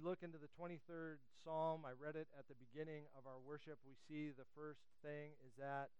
we 0.00 0.08
look 0.08 0.22
into 0.22 0.38
the 0.38 0.48
23rd 0.56 1.20
Psalm, 1.44 1.84
I 1.84 1.92
read 1.92 2.16
it 2.16 2.28
at 2.38 2.48
the 2.48 2.56
beginning 2.56 3.04
of 3.12 3.28
our 3.28 3.36
worship. 3.44 3.76
We 3.84 3.92
see 4.08 4.32
the 4.32 4.48
first 4.56 4.80
thing 5.04 5.36
is 5.44 5.52
that 5.60 5.92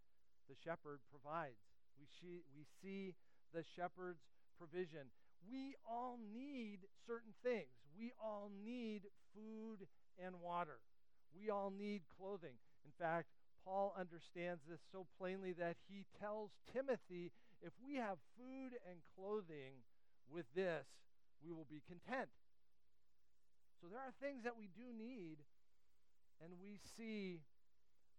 the 0.49 0.57
shepherd 0.57 1.01
provides. 1.13 1.61
We 2.01 2.09
see, 2.09 2.41
we 2.57 2.65
see 2.81 3.13
the 3.53 3.65
shepherd's 3.77 4.25
provision. 4.57 5.13
We 5.45 5.77
all 5.85 6.17
need 6.17 6.89
certain 7.07 7.37
things. 7.45 7.77
We 7.93 8.13
all 8.17 8.49
need 8.65 9.05
food 9.37 9.85
and 10.17 10.41
water. 10.41 10.81
We 11.37 11.51
all 11.51 11.69
need 11.69 12.03
clothing. 12.17 12.57
In 12.85 12.93
fact, 12.97 13.29
Paul 13.65 13.93
understands 13.99 14.65
this 14.65 14.81
so 14.93 15.05
plainly 15.21 15.53
that 15.61 15.77
he 15.89 16.07
tells 16.17 16.57
Timothy 16.73 17.33
if 17.61 17.73
we 17.85 17.97
have 17.97 18.17
food 18.33 18.81
and 18.89 19.05
clothing 19.13 19.85
with 20.33 20.47
this, 20.57 20.89
we 21.45 21.53
will 21.53 21.69
be 21.69 21.83
content. 21.85 22.33
So 23.81 23.89
there 23.89 24.05
are 24.05 24.13
things 24.21 24.45
that 24.45 24.61
we 24.61 24.69
do 24.77 24.93
need, 24.93 25.41
and 26.45 26.61
we 26.61 26.77
see 26.77 27.41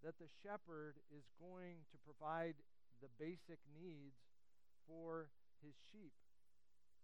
that 0.01 0.17
the 0.17 0.25
shepherd 0.41 0.97
is 1.13 1.29
going 1.37 1.85
to 1.93 1.97
provide 2.01 2.57
the 3.05 3.13
basic 3.21 3.61
needs 3.69 4.17
for 4.89 5.29
his 5.61 5.77
sheep. 5.93 6.17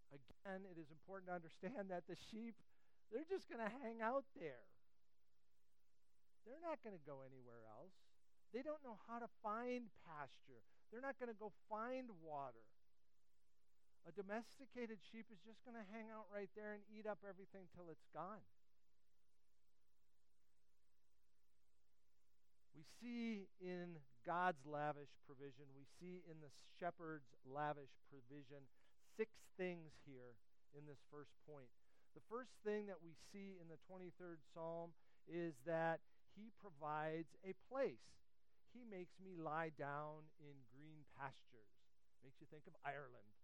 Again, 0.10 0.66
it 0.66 0.82
is 0.82 0.90
important 0.90 1.30
to 1.30 1.38
understand 1.38 1.94
that 1.94 2.10
the 2.10 2.18
sheep, 2.18 2.58
they're 3.14 3.30
just 3.30 3.46
going 3.46 3.62
to 3.62 3.70
hang 3.86 4.02
out 4.02 4.26
there. 4.34 4.66
They're 6.50 6.64
not 6.64 6.82
going 6.82 6.98
to 6.98 7.06
go 7.06 7.22
anywhere 7.22 7.62
else. 7.70 7.94
They 8.56 8.66
don't 8.66 8.82
know 8.82 8.98
how 9.06 9.20
to 9.20 9.30
find 9.44 9.92
pasture. 10.08 10.66
They're 10.90 11.04
not 11.04 11.20
going 11.20 11.30
to 11.30 11.38
go 11.38 11.52
find 11.70 12.10
water. 12.24 12.64
A 14.08 14.16
domesticated 14.16 15.04
sheep 15.12 15.28
is 15.28 15.44
just 15.44 15.60
going 15.68 15.76
to 15.76 15.84
hang 15.92 16.08
out 16.08 16.32
right 16.32 16.48
there 16.56 16.72
and 16.72 16.80
eat 16.88 17.04
up 17.04 17.20
everything 17.28 17.68
till 17.76 17.92
it's 17.92 18.08
gone. 18.16 18.40
We 22.72 22.88
see 23.04 23.52
in 23.60 24.00
God's 24.24 24.64
lavish 24.64 25.12
provision, 25.28 25.68
we 25.76 25.84
see 26.00 26.24
in 26.24 26.40
the 26.40 26.48
shepherd's 26.80 27.36
lavish 27.44 27.92
provision 28.08 28.64
six 29.20 29.36
things 29.60 29.92
here 30.08 30.40
in 30.72 30.88
this 30.88 31.04
first 31.12 31.36
point. 31.44 31.68
The 32.16 32.24
first 32.32 32.56
thing 32.64 32.88
that 32.88 33.04
we 33.04 33.12
see 33.36 33.60
in 33.60 33.68
the 33.68 33.82
23rd 33.92 34.40
Psalm 34.56 34.96
is 35.28 35.60
that 35.68 36.00
he 36.32 36.56
provides 36.64 37.36
a 37.44 37.52
place. 37.68 38.08
He 38.72 38.88
makes 38.88 39.20
me 39.20 39.36
lie 39.36 39.76
down 39.76 40.32
in 40.40 40.56
green 40.72 41.04
pastures. 41.20 41.76
Makes 42.24 42.40
you 42.40 42.48
think 42.48 42.64
of 42.72 42.78
Ireland. 42.88 43.37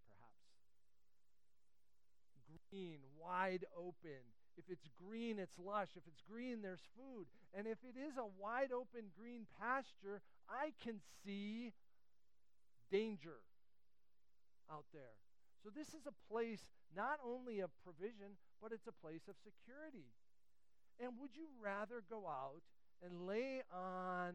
Green, 2.70 3.00
wide 3.20 3.66
open. 3.78 4.22
If 4.58 4.66
it's 4.70 4.88
green, 5.02 5.40
it's 5.40 5.58
lush. 5.58 5.90
If 5.96 6.04
it's 6.08 6.22
green, 6.22 6.62
there's 6.62 6.86
food. 6.96 7.26
And 7.54 7.66
if 7.68 7.78
it 7.84 7.98
is 7.98 8.18
a 8.18 8.26
wide 8.40 8.72
open 8.72 9.10
green 9.18 9.46
pasture, 9.60 10.22
I 10.50 10.74
can 10.84 11.00
see 11.26 11.74
danger 12.92 13.42
out 14.72 14.86
there. 14.94 15.18
So, 15.64 15.70
this 15.74 15.90
is 15.90 16.06
a 16.06 16.32
place 16.32 16.66
not 16.96 17.20
only 17.26 17.60
of 17.60 17.72
provision, 17.84 18.38
but 18.62 18.72
it's 18.72 18.88
a 18.88 18.92
place 18.92 19.28
of 19.28 19.36
security. 19.42 20.12
And 21.00 21.14
would 21.20 21.36
you 21.36 21.48
rather 21.64 22.04
go 22.10 22.28
out 22.28 22.62
and 23.02 23.26
lay 23.26 23.64
on 23.74 24.34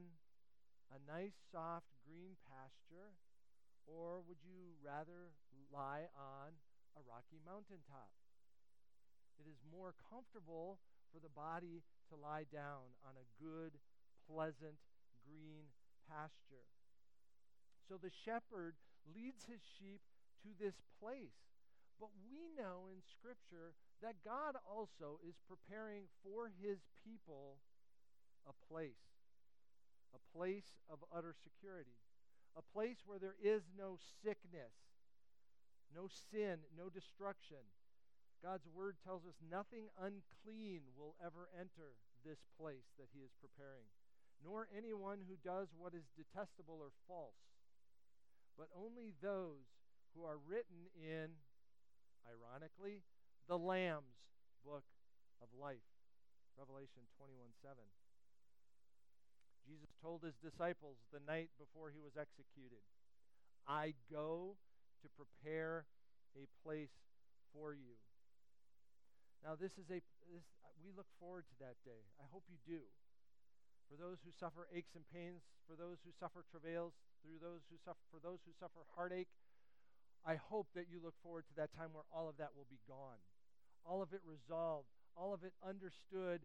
a 0.91 0.99
nice, 1.07 1.37
soft, 1.53 1.87
green 2.05 2.35
pasture, 2.49 3.15
or 3.87 4.21
would 4.27 4.41
you 4.43 4.75
rather 4.83 5.33
lie 5.73 6.09
on 6.17 6.57
a 6.97 7.03
rocky 7.05 7.43
mountaintop? 7.45 8.13
It 9.39 9.47
is 9.47 9.61
more 9.71 9.95
comfortable 10.11 10.81
for 11.13 11.21
the 11.21 11.33
body 11.33 11.85
to 12.11 12.15
lie 12.17 12.45
down 12.51 12.93
on 13.05 13.15
a 13.17 13.31
good, 13.39 13.79
pleasant, 14.27 14.81
green 15.25 15.69
pasture. 16.09 16.69
So 17.89 17.97
the 17.97 18.13
shepherd 18.13 18.77
leads 19.09 19.45
his 19.49 19.61
sheep 19.65 20.01
to 20.45 20.53
this 20.57 20.77
place. 21.01 21.49
But 21.99 22.15
we 22.23 22.53
know 22.55 22.87
in 22.93 23.03
Scripture 23.03 23.75
that 24.03 24.23
God 24.23 24.55
also 24.63 25.19
is 25.27 25.35
preparing 25.49 26.07
for 26.23 26.53
his 26.63 26.79
people 27.03 27.59
a 28.47 28.55
place, 28.71 29.03
a 30.15 30.21
place 30.37 30.79
of 30.89 31.03
utter 31.11 31.35
security, 31.35 31.99
a 32.57 32.63
place 32.63 33.03
where 33.05 33.19
there 33.19 33.37
is 33.43 33.63
no 33.77 33.99
sickness, 34.23 34.88
no 35.95 36.09
sin, 36.31 36.65
no 36.77 36.89
destruction. 36.89 37.63
God's 38.43 38.69
word 38.71 38.97
tells 39.03 39.27
us 39.27 39.35
nothing 39.43 39.91
unclean 39.99 40.87
will 40.95 41.19
ever 41.19 41.51
enter 41.59 41.99
this 42.23 42.39
place 42.55 42.95
that 42.99 43.11
he 43.11 43.21
is 43.21 43.35
preparing, 43.43 43.91
nor 44.43 44.71
anyone 44.71 45.27
who 45.27 45.35
does 45.43 45.75
what 45.75 45.95
is 45.95 46.07
detestable 46.15 46.79
or 46.79 46.95
false, 47.07 47.43
but 48.55 48.71
only 48.75 49.15
those 49.23 49.67
who 50.15 50.23
are 50.23 50.39
written 50.39 50.87
in, 50.95 51.35
ironically, 52.27 53.03
the 53.47 53.59
Lamb's 53.59 54.19
book 54.65 54.87
of 55.43 55.49
life. 55.55 55.87
Revelation 56.59 57.07
21 57.15 57.55
7. 57.63 57.79
Jesus 59.63 59.93
told 60.03 60.25
his 60.25 60.35
disciples 60.43 60.97
the 61.13 61.23
night 61.23 61.51
before 61.55 61.91
he 61.95 62.01
was 62.01 62.17
executed, 62.19 62.83
I 63.69 63.95
go 64.11 64.57
to 65.03 65.09
prepare 65.15 65.87
a 66.37 66.47
place 66.63 66.95
for 67.55 67.73
you. 67.75 67.97
Now, 69.45 69.55
this 69.55 69.79
is 69.79 69.87
a, 69.91 70.03
this, 70.31 70.47
we 70.83 70.91
look 70.95 71.09
forward 71.19 71.47
to 71.49 71.57
that 71.63 71.79
day. 71.87 72.03
I 72.19 72.27
hope 72.31 72.45
you 72.51 72.59
do. 72.67 72.83
For 73.89 73.97
those 73.97 74.21
who 74.21 74.35
suffer 74.37 74.69
aches 74.69 74.93
and 74.99 75.07
pains, 75.09 75.41
for 75.65 75.73
those 75.73 76.03
who 76.05 76.13
suffer 76.13 76.45
travails, 76.45 76.93
through 77.25 77.41
those 77.41 77.65
who 77.73 77.81
suffer, 77.81 78.03
for 78.13 78.21
those 78.21 78.45
who 78.45 78.53
suffer 78.53 78.85
heartache, 78.93 79.33
I 80.27 80.37
hope 80.37 80.69
that 80.77 80.93
you 80.93 81.01
look 81.01 81.17
forward 81.25 81.49
to 81.49 81.57
that 81.57 81.73
time 81.73 81.97
where 81.97 82.05
all 82.13 82.29
of 82.29 82.37
that 82.37 82.53
will 82.53 82.69
be 82.69 82.83
gone, 82.85 83.17
all 83.87 84.03
of 84.05 84.13
it 84.13 84.21
resolved, 84.27 84.93
all 85.17 85.33
of 85.33 85.41
it 85.43 85.57
understood 85.65 86.45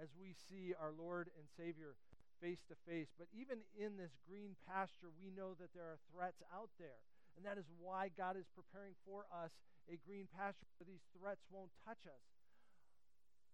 as 0.00 0.08
we 0.16 0.32
see 0.48 0.72
our 0.72 0.96
Lord 0.96 1.28
and 1.36 1.44
Savior 1.52 2.00
face 2.40 2.64
to 2.72 2.76
face. 2.88 3.12
But 3.20 3.28
even 3.36 3.60
in 3.76 4.00
this 4.00 4.16
green 4.24 4.56
pasture, 4.64 5.12
we 5.12 5.28
know 5.28 5.52
that 5.60 5.76
there 5.76 5.84
are 5.84 6.00
threats 6.08 6.40
out 6.48 6.72
there. 6.80 7.04
And 7.40 7.48
that 7.48 7.56
is 7.56 7.72
why 7.80 8.12
God 8.12 8.36
is 8.36 8.44
preparing 8.52 8.92
for 9.08 9.24
us 9.32 9.48
a 9.88 9.96
green 10.04 10.28
pasture 10.36 10.68
where 10.76 10.84
these 10.84 11.08
threats 11.16 11.40
won't 11.48 11.72
touch 11.88 12.04
us. 12.04 12.20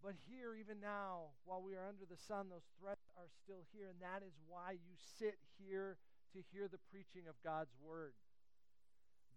But 0.02 0.19
here, 0.26 0.58
even 0.58 0.82
now, 0.82 1.38
while 1.47 1.62
we 1.62 1.78
are 1.78 1.86
under 1.86 2.02
the 2.02 2.19
sun, 2.19 2.50
those 2.50 2.66
threats 2.82 3.06
are 3.14 3.30
still 3.47 3.62
here. 3.70 3.86
And 3.86 4.02
that 4.02 4.26
is 4.26 4.34
why 4.50 4.74
you 4.74 4.98
sit 4.98 5.38
here 5.54 6.02
to 6.34 6.42
hear 6.50 6.66
the 6.66 6.82
preaching 6.91 7.30
of 7.30 7.38
God's 7.47 7.70
word. 7.78 8.10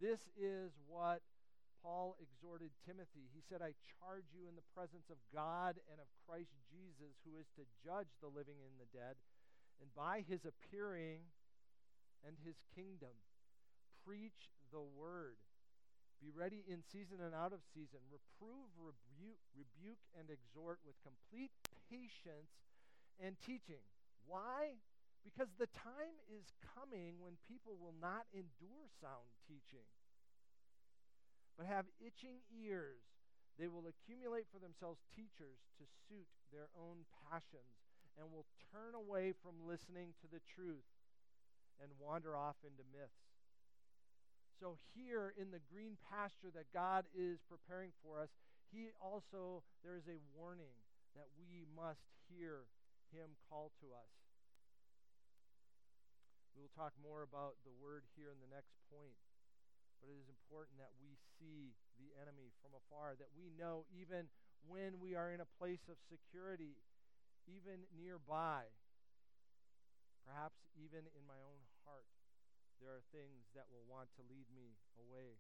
This 0.02 0.26
is 0.34 0.74
what 0.90 1.22
Paul 1.86 2.18
exhorted 2.18 2.74
Timothy. 2.90 3.30
He 3.30 3.46
said, 3.46 3.62
I 3.62 3.78
charge 4.02 4.34
you 4.34 4.50
in 4.50 4.58
the 4.58 4.66
presence 4.74 5.14
of 5.14 5.22
God 5.30 5.78
and 5.94 6.02
of 6.02 6.10
Christ 6.26 6.58
Jesus, 6.74 7.22
who 7.22 7.38
is 7.38 7.54
to 7.54 7.70
judge 7.86 8.10
the 8.18 8.34
living 8.34 8.58
and 8.66 8.82
the 8.82 8.90
dead, 8.90 9.14
and 9.78 9.94
by 9.94 10.26
his 10.26 10.42
appearing 10.42 11.22
and 12.26 12.34
his 12.42 12.58
kingdom. 12.74 13.14
Preach 14.10 14.50
the 14.74 14.82
word. 14.82 15.38
Be 16.18 16.34
ready 16.34 16.66
in 16.66 16.82
season 16.82 17.22
and 17.22 17.38
out 17.38 17.54
of 17.54 17.62
season. 17.78 18.02
Reprove, 18.10 18.74
rebuke, 18.82 19.38
rebuke, 19.54 20.02
and 20.18 20.34
exhort 20.34 20.82
with 20.82 20.98
complete 21.06 21.54
patience 21.94 22.50
and 23.22 23.38
teaching. 23.38 23.86
Why? 24.26 24.82
Because 25.22 25.54
the 25.62 25.70
time 25.78 26.18
is 26.26 26.58
coming 26.74 27.22
when 27.22 27.38
people 27.46 27.78
will 27.78 27.94
not 28.02 28.26
endure 28.34 28.90
sound 28.98 29.30
teaching, 29.46 29.86
but 31.54 31.70
have 31.70 31.86
itching 32.02 32.42
ears. 32.50 33.06
They 33.62 33.70
will 33.70 33.86
accumulate 33.86 34.50
for 34.50 34.58
themselves 34.58 35.06
teachers 35.14 35.62
to 35.78 35.86
suit 36.10 36.26
their 36.50 36.74
own 36.74 37.06
passions 37.30 37.78
and 38.18 38.34
will 38.34 38.50
turn 38.74 38.98
away 38.98 39.38
from 39.38 39.70
listening 39.70 40.18
to 40.26 40.28
the 40.34 40.42
truth 40.50 40.90
and 41.78 41.94
wander 42.02 42.34
off 42.34 42.58
into 42.66 42.82
myths. 42.90 43.29
So, 44.60 44.76
here 44.92 45.32
in 45.40 45.56
the 45.56 45.64
green 45.72 45.96
pasture 46.12 46.52
that 46.52 46.68
God 46.76 47.08
is 47.16 47.40
preparing 47.48 47.96
for 48.04 48.20
us, 48.20 48.28
He 48.76 48.92
also, 49.00 49.64
there 49.88 49.96
is 49.96 50.04
a 50.12 50.20
warning 50.36 50.76
that 51.16 51.32
we 51.40 51.64
must 51.72 52.04
hear 52.28 52.68
Him 53.16 53.40
call 53.48 53.72
to 53.80 53.96
us. 53.96 54.12
We 56.52 56.68
will 56.68 56.76
talk 56.76 56.92
more 57.00 57.24
about 57.24 57.56
the 57.64 57.72
word 57.72 58.04
here 58.20 58.36
in 58.36 58.44
the 58.44 58.52
next 58.52 58.76
point. 58.92 59.16
But 60.04 60.12
it 60.12 60.20
is 60.20 60.28
important 60.28 60.76
that 60.84 60.92
we 61.00 61.16
see 61.40 61.72
the 61.96 62.12
enemy 62.20 62.52
from 62.60 62.76
afar, 62.76 63.16
that 63.16 63.32
we 63.32 63.56
know 63.56 63.88
even 63.96 64.28
when 64.68 65.00
we 65.00 65.16
are 65.16 65.32
in 65.32 65.40
a 65.40 65.48
place 65.56 65.88
of 65.88 65.96
security, 66.12 66.76
even 67.48 67.88
nearby, 67.96 68.68
perhaps 70.28 70.60
even 70.76 71.08
in 71.16 71.24
my 71.24 71.40
own 71.48 71.64
heart, 71.88 72.08
there 72.80 72.96
are 72.96 73.06
things 73.12 73.52
that 73.54 73.68
will 73.70 73.84
want 73.88 74.10
to 74.16 74.24
lead 74.32 74.48
me 74.52 74.80
away 74.96 75.40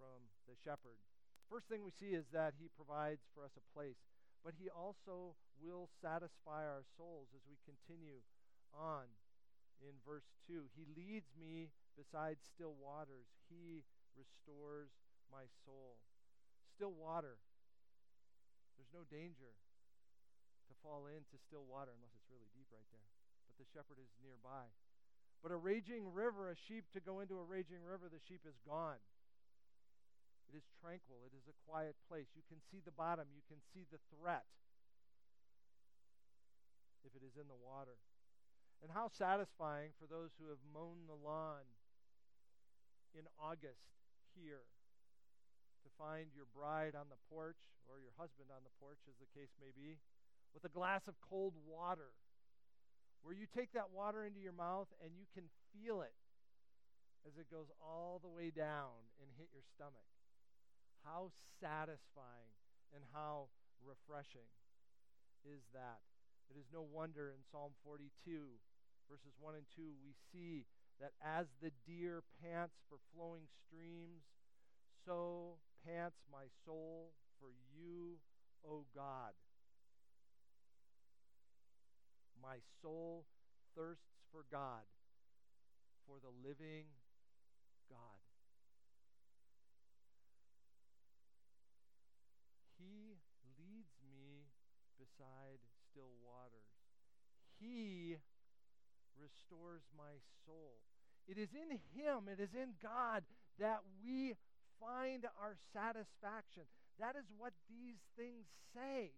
from 0.00 0.32
the 0.48 0.56
shepherd. 0.56 0.98
First 1.48 1.68
thing 1.68 1.84
we 1.84 1.92
see 1.92 2.12
is 2.16 2.28
that 2.32 2.56
he 2.60 2.68
provides 2.72 3.24
for 3.32 3.44
us 3.44 3.56
a 3.56 3.64
place. 3.72 4.00
but 4.44 4.54
he 4.54 4.70
also 4.70 5.34
will 5.58 5.90
satisfy 5.98 6.62
our 6.62 6.86
souls 6.96 7.34
as 7.34 7.42
we 7.50 7.58
continue 7.66 8.22
on 8.70 9.10
in 9.82 9.98
verse 10.06 10.30
2. 10.46 10.70
He 10.78 10.86
leads 10.94 11.34
me 11.34 11.74
beside 11.98 12.38
still 12.42 12.74
waters. 12.78 13.26
He 13.50 13.82
restores 14.14 14.94
my 15.26 15.50
soul. 15.66 15.98
Still 16.70 16.94
water. 16.94 17.42
There's 18.78 18.94
no 18.94 19.02
danger 19.10 19.58
to 20.70 20.72
fall 20.82 21.10
into 21.10 21.34
still 21.42 21.66
water 21.66 21.90
unless 21.90 22.14
it's 22.14 22.30
really 22.30 22.50
deep 22.54 22.70
right 22.70 22.86
there. 22.94 23.10
But 23.50 23.58
the 23.58 23.66
shepherd 23.66 23.98
is 23.98 24.14
nearby. 24.22 24.70
But 25.42 25.54
a 25.54 25.56
raging 25.56 26.10
river, 26.12 26.50
a 26.50 26.58
sheep 26.66 26.90
to 26.92 27.00
go 27.00 27.20
into 27.20 27.38
a 27.38 27.46
raging 27.46 27.82
river, 27.86 28.10
the 28.10 28.18
sheep 28.26 28.42
is 28.42 28.58
gone. 28.66 28.98
It 30.50 30.56
is 30.56 30.64
tranquil. 30.80 31.22
It 31.28 31.36
is 31.36 31.46
a 31.46 31.56
quiet 31.68 31.94
place. 32.08 32.32
You 32.34 32.42
can 32.48 32.58
see 32.72 32.80
the 32.80 32.94
bottom. 32.94 33.28
You 33.36 33.44
can 33.46 33.60
see 33.70 33.84
the 33.92 34.00
threat 34.16 34.48
if 37.04 37.14
it 37.14 37.22
is 37.22 37.36
in 37.36 37.46
the 37.46 37.60
water. 37.60 38.00
And 38.82 38.90
how 38.90 39.12
satisfying 39.12 39.92
for 39.98 40.06
those 40.06 40.32
who 40.38 40.48
have 40.48 40.62
mown 40.72 41.06
the 41.06 41.18
lawn 41.18 41.66
in 43.12 43.26
August 43.38 43.84
here 44.34 44.66
to 45.82 45.88
find 45.98 46.30
your 46.34 46.46
bride 46.54 46.94
on 46.94 47.10
the 47.10 47.20
porch 47.26 47.58
or 47.90 47.98
your 47.98 48.14
husband 48.18 48.50
on 48.50 48.62
the 48.62 48.74
porch, 48.78 49.02
as 49.08 49.18
the 49.18 49.30
case 49.34 49.50
may 49.58 49.74
be, 49.74 49.98
with 50.54 50.64
a 50.64 50.72
glass 50.72 51.08
of 51.08 51.18
cold 51.24 51.54
water, 51.66 52.14
where 53.22 53.34
you 53.34 53.46
take 53.46 53.72
that 53.72 53.90
water 53.94 54.24
into 54.24 54.40
your 54.40 54.56
mouth 54.56 54.88
and 55.02 55.12
you 55.18 55.26
can 55.34 55.50
feel 55.74 56.02
it 56.02 56.14
as 57.26 57.36
it 57.36 57.50
goes 57.50 57.68
all 57.82 58.20
the 58.22 58.30
way 58.30 58.50
down 58.50 59.10
and 59.20 59.28
hit 59.36 59.50
your 59.52 59.66
stomach. 59.74 60.06
How 61.04 61.30
satisfying 61.60 62.54
and 62.94 63.04
how 63.12 63.50
refreshing 63.84 64.48
is 65.44 65.62
that? 65.74 66.00
It 66.48 66.56
is 66.56 66.72
no 66.72 66.80
wonder 66.80 67.28
in 67.28 67.44
Psalm 67.52 67.76
42, 67.84 68.08
verses 69.10 69.36
1 69.40 69.54
and 69.54 69.68
2, 69.76 69.82
we 70.00 70.16
see 70.32 70.64
that 71.00 71.12
as 71.22 71.46
the 71.60 71.70
deer 71.86 72.24
pants 72.40 72.80
for 72.88 72.98
flowing 73.14 73.44
streams, 73.66 74.24
so 75.04 75.60
pants 75.84 76.18
my 76.32 76.48
soul 76.64 77.12
for 77.38 77.52
you, 77.76 78.18
O 78.66 78.84
God. 78.94 79.32
My 82.42 82.58
soul 82.82 83.24
thirsts 83.74 84.18
for 84.32 84.44
God, 84.50 84.86
for 86.06 86.16
the 86.20 86.32
living 86.46 86.86
God. 87.90 88.22
He 92.78 93.18
leads 93.58 93.94
me 94.06 94.46
beside 94.98 95.58
still 95.90 96.14
waters. 96.24 96.70
He 97.58 98.16
restores 99.18 99.82
my 99.96 100.22
soul. 100.46 100.78
It 101.26 101.36
is 101.36 101.50
in 101.52 101.78
Him, 101.92 102.28
it 102.30 102.40
is 102.40 102.54
in 102.54 102.74
God 102.82 103.24
that 103.58 103.80
we 104.02 104.34
find 104.80 105.26
our 105.40 105.56
satisfaction. 105.72 106.62
That 106.98 107.16
is 107.16 107.26
what 107.36 107.52
these 107.68 107.98
things 108.16 108.46
say. 108.74 109.12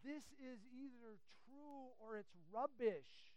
This 0.00 0.24
is 0.40 0.64
either 0.72 1.20
true 1.44 1.92
or 2.00 2.16
it's 2.16 2.32
rubbish. 2.48 3.36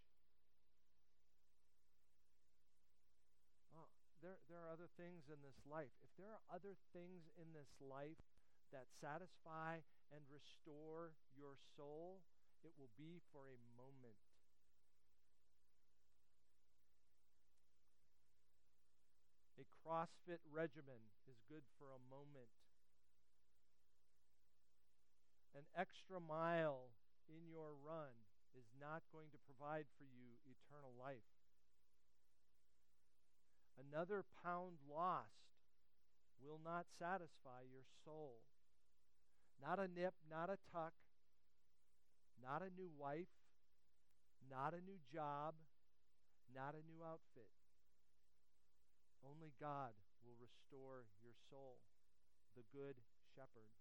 Oh, 3.75 3.91
there, 4.23 4.39
there 4.47 4.63
are 4.63 4.71
other 4.71 4.87
things 4.95 5.27
in 5.27 5.43
this 5.43 5.59
life. 5.67 5.91
If 5.99 6.15
there 6.15 6.31
are 6.31 6.43
other 6.47 6.79
things 6.95 7.27
in 7.35 7.51
this 7.51 7.67
life 7.83 8.19
that 8.71 8.87
satisfy 9.03 9.83
and 10.15 10.23
restore 10.31 11.11
your 11.35 11.59
soul, 11.75 12.23
it 12.63 12.71
will 12.79 12.91
be 12.95 13.19
for 13.35 13.51
a 13.51 13.59
moment. 13.75 14.15
A 19.59 19.67
CrossFit 19.67 20.39
regimen 20.47 21.11
is 21.27 21.43
good 21.51 21.67
for 21.75 21.91
a 21.91 22.01
moment. 22.07 22.62
An 25.53 25.65
extra 25.77 26.17
mile 26.17 26.89
in 27.29 27.45
your 27.45 27.77
run 27.85 28.13
is 28.57 28.65
not 28.81 29.05
going 29.13 29.29
to 29.29 29.45
provide 29.45 29.85
for 29.97 30.05
you 30.09 30.37
eternal 30.49 30.93
life. 30.97 31.29
Another 33.77 34.25
pound 34.41 34.81
lost 34.89 35.53
will 36.41 36.59
not 36.63 36.85
satisfy 36.97 37.65
your 37.69 37.85
soul. 38.05 38.41
Not 39.61 39.79
a 39.79 39.87
nip, 39.87 40.13
not 40.29 40.49
a 40.49 40.57
tuck, 40.73 40.93
not 42.41 42.61
a 42.61 42.73
new 42.73 42.89
wife, 42.97 43.31
not 44.49 44.73
a 44.73 44.81
new 44.81 44.99
job, 45.13 45.53
not 46.53 46.75
a 46.75 46.83
new 46.85 47.01
outfit. 47.05 47.49
Only 49.23 49.53
God 49.61 49.93
will 50.25 50.35
restore 50.41 51.07
your 51.23 51.33
soul, 51.49 51.79
the 52.57 52.65
good 52.75 52.99
shepherd. 53.33 53.71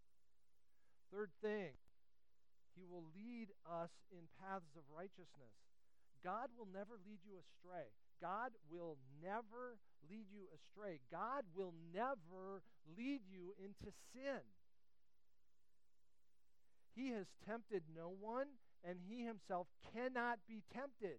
Third 1.12 1.30
thing, 1.44 1.76
he 2.74 2.84
will 2.88 3.04
lead 3.12 3.52
us 3.68 3.92
in 4.10 4.24
paths 4.40 4.72
of 4.76 4.82
righteousness. 4.88 5.52
God 6.24 6.48
will 6.56 6.68
never 6.72 6.96
lead 7.04 7.20
you 7.20 7.36
astray. 7.36 7.92
God 8.16 8.56
will 8.70 8.96
never 9.20 9.76
lead 10.08 10.32
you 10.32 10.48
astray. 10.54 11.00
God 11.10 11.44
will 11.54 11.74
never 11.92 12.62
lead 12.96 13.20
you 13.28 13.52
into 13.60 13.92
sin. 14.14 14.40
He 16.94 17.10
has 17.10 17.26
tempted 17.44 17.82
no 17.94 18.08
one, 18.08 18.46
and 18.84 18.96
he 19.04 19.24
himself 19.24 19.66
cannot 19.92 20.38
be 20.48 20.62
tempted. 20.72 21.18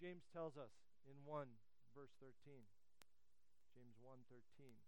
James 0.00 0.22
tells 0.32 0.56
us 0.56 0.70
in 1.06 1.16
1 1.24 1.46
verse 1.94 2.10
13. 2.20 2.66
James 3.74 3.94
1:13. 4.02 4.78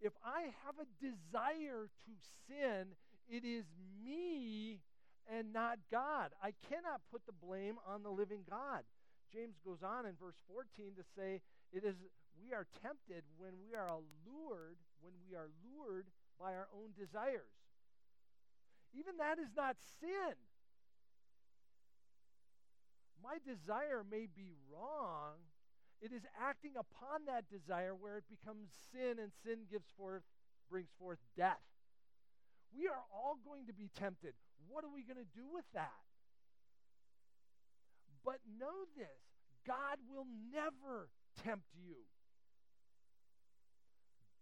If 0.00 0.12
I 0.22 0.52
have 0.64 0.78
a 0.78 0.86
desire 1.00 1.88
to 1.88 2.12
sin, 2.46 2.96
it 3.28 3.44
is 3.44 3.64
me 4.04 4.80
and 5.26 5.52
not 5.52 5.78
God. 5.90 6.30
I 6.42 6.52
cannot 6.68 7.00
put 7.10 7.26
the 7.26 7.32
blame 7.32 7.76
on 7.86 8.02
the 8.02 8.10
living 8.10 8.42
God. 8.48 8.82
James 9.32 9.56
goes 9.64 9.82
on 9.82 10.06
in 10.06 10.12
verse 10.20 10.38
14 10.46 10.94
to 10.96 11.02
say, 11.16 11.42
it 11.72 11.84
is 11.84 11.96
we 12.38 12.52
are 12.52 12.66
tempted 12.82 13.24
when 13.38 13.52
we 13.58 13.74
are 13.74 13.88
allured, 13.88 14.78
when 15.00 15.12
we 15.26 15.34
are 15.34 15.48
lured 15.64 16.06
by 16.38 16.54
our 16.54 16.68
own 16.74 16.92
desires. 16.98 17.56
Even 18.94 19.16
that 19.18 19.38
is 19.38 19.50
not 19.56 19.76
sin. 20.00 20.36
My 23.22 23.38
desire 23.42 24.04
may 24.08 24.28
be 24.30 24.52
wrong. 24.70 25.42
It 26.00 26.12
is 26.12 26.22
acting 26.38 26.72
upon 26.78 27.24
that 27.26 27.50
desire 27.50 27.94
where 27.94 28.18
it 28.18 28.24
becomes 28.28 28.68
sin 28.92 29.18
and 29.18 29.32
sin 29.42 29.66
gives 29.70 29.88
forth 29.96 30.22
brings 30.70 30.90
forth 30.98 31.18
death. 31.36 31.62
We 32.76 32.88
are 32.88 33.04
all 33.08 33.38
going 33.40 33.66
to 33.66 33.72
be 33.72 33.88
tempted. 33.96 34.34
What 34.68 34.84
are 34.84 34.92
we 34.92 35.02
going 35.02 35.16
to 35.18 35.32
do 35.34 35.48
with 35.48 35.64
that? 35.72 36.04
But 38.24 38.42
know 38.58 38.84
this 38.96 39.22
God 39.66 39.98
will 40.10 40.26
never 40.52 41.08
tempt 41.42 41.72
you. 41.74 42.04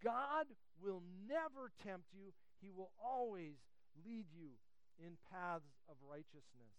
God 0.02 0.46
will 0.82 1.02
never 1.28 1.72
tempt 1.80 2.12
you. 2.12 2.34
He 2.60 2.68
will 2.70 2.90
always 3.00 3.56
lead 4.04 4.26
you 4.34 4.56
in 5.00 5.16
paths 5.32 5.72
of 5.88 5.96
righteousness. 6.04 6.76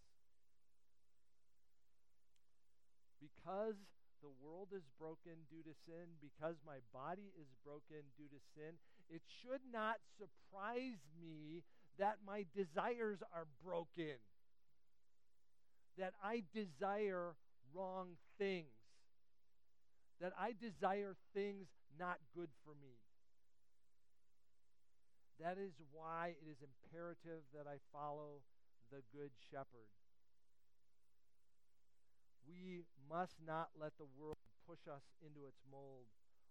Because 3.17 3.77
the 4.21 4.29
world 4.41 4.69
is 4.73 4.85
broken 4.97 5.45
due 5.49 5.65
to 5.65 5.73
sin, 5.85 6.21
because 6.21 6.57
my 6.65 6.81
body 6.93 7.33
is 7.37 7.49
broken 7.65 8.05
due 8.17 8.29
to 8.29 8.39
sin, 8.53 8.77
it 9.09 9.21
should 9.41 9.61
not 9.71 9.95
surprise 10.17 10.99
me 11.21 11.63
that 11.97 12.17
my 12.25 12.45
desires 12.55 13.19
are 13.33 13.47
broken, 13.63 14.17
that 15.97 16.13
I 16.23 16.43
desire 16.53 17.35
wrong 17.73 18.17
things, 18.37 18.65
that 20.19 20.33
I 20.39 20.53
desire 20.59 21.15
things 21.33 21.67
not 21.99 22.17
good 22.35 22.49
for 22.63 22.71
me. 22.81 22.99
That 25.39 25.57
is 25.57 25.73
why 25.91 26.35
it 26.39 26.47
is 26.49 26.57
imperative 26.63 27.43
that 27.53 27.67
I 27.67 27.77
follow 27.91 28.39
the 28.91 29.03
Good 29.11 29.31
Shepherd. 29.51 29.91
We 32.47 32.83
must 33.09 33.35
not 33.45 33.69
let 33.79 33.97
the 33.97 34.07
world 34.17 34.37
push 34.67 34.87
us 34.87 35.03
into 35.21 35.45
its 35.47 35.59
mold 35.69 36.07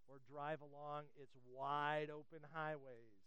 or 0.08 0.20
drive 0.30 0.60
along 0.60 1.04
its 1.16 1.34
wide 1.48 2.08
open 2.12 2.44
highways. 2.52 3.24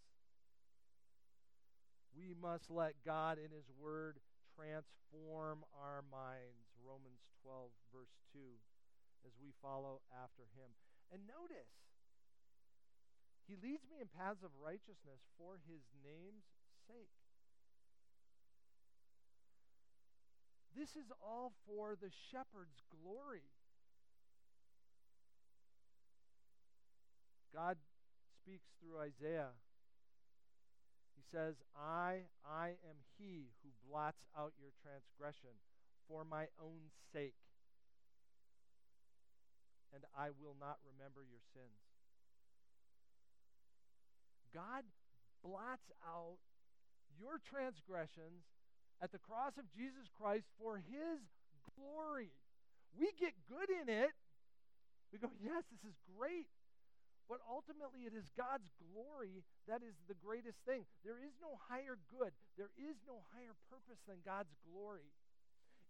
We 2.15 2.33
must 2.33 2.69
let 2.69 2.97
God 3.05 3.37
in 3.37 3.53
His 3.53 3.69
Word 3.77 4.17
transform 4.57 5.61
our 5.77 6.01
minds. 6.09 6.65
Romans 6.81 7.21
12, 7.45 7.69
verse 7.93 8.15
2, 8.33 8.39
as 9.27 9.33
we 9.37 9.53
follow 9.61 10.01
after 10.11 10.49
Him. 10.57 10.73
And 11.13 11.29
notice, 11.29 11.69
He 13.45 13.53
leads 13.53 13.85
me 13.85 14.01
in 14.01 14.09
paths 14.09 14.41
of 14.41 14.55
righteousness 14.57 15.21
for 15.37 15.61
His 15.69 15.85
name's 16.01 16.49
sake. 16.89 17.13
This 20.77 20.93
is 20.93 21.09
all 21.21 21.53
for 21.65 21.97
the 21.97 22.13
shepherd's 22.29 22.81
glory. 22.93 23.49
God 27.57 27.81
speaks 28.37 28.69
through 28.77 29.01
Isaiah. 29.01 29.49
He 31.17 31.25
says, 31.33 31.57
I, 31.73 32.29
I 32.45 32.77
am 32.85 33.01
he 33.17 33.49
who 33.65 33.73
blots 33.89 34.21
out 34.37 34.53
your 34.61 34.69
transgression 34.85 35.57
for 36.05 36.21
my 36.21 36.53
own 36.61 36.93
sake, 37.09 37.33
and 39.89 40.05
I 40.13 40.29
will 40.37 40.53
not 40.61 40.77
remember 40.85 41.25
your 41.25 41.41
sins. 41.57 41.81
God 44.53 44.85
blots 45.41 45.89
out 46.05 46.37
your 47.17 47.41
transgressions 47.41 48.45
at 49.01 49.09
the 49.09 49.17
cross 49.17 49.57
of 49.57 49.65
Jesus 49.73 50.05
Christ 50.13 50.45
for 50.61 50.77
his 50.77 51.25
glory. 51.73 52.29
We 52.93 53.09
get 53.17 53.33
good 53.49 53.73
in 53.73 53.89
it. 53.89 54.13
We 55.09 55.17
go, 55.17 55.33
yes, 55.41 55.65
this 55.73 55.81
is 55.89 55.97
great. 56.05 56.45
But 57.27 57.43
ultimately, 57.43 58.07
it 58.07 58.15
is 58.15 58.31
God's 58.39 58.71
glory 58.79 59.43
that 59.67 59.83
is 59.83 59.99
the 60.07 60.15
greatest 60.15 60.57
thing. 60.63 60.87
There 61.03 61.19
is 61.19 61.35
no 61.43 61.59
higher 61.67 61.99
good, 62.07 62.31
there 62.55 62.71
is 62.79 62.95
no 63.03 63.19
higher 63.35 63.55
purpose 63.67 63.99
than 64.07 64.23
God's 64.23 64.55
glory. 64.63 65.11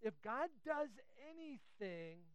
If 0.02 0.14
God 0.22 0.50
does 0.66 0.90
anything 1.30 2.26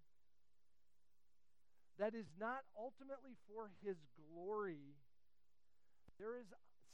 that 1.98 2.14
is 2.14 2.26
not 2.38 2.62
ultimately 2.78 3.34
for 3.50 3.70
his 3.82 3.96
glory, 4.18 4.98
there 6.18 6.38
is 6.38 6.46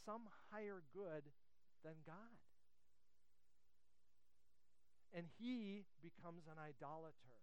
some 0.04 0.28
higher 0.50 0.82
good 0.92 1.24
than 1.84 1.94
God. 2.04 2.36
And 5.14 5.24
he 5.40 5.84
becomes 6.02 6.44
an 6.48 6.60
idolater. 6.60 7.38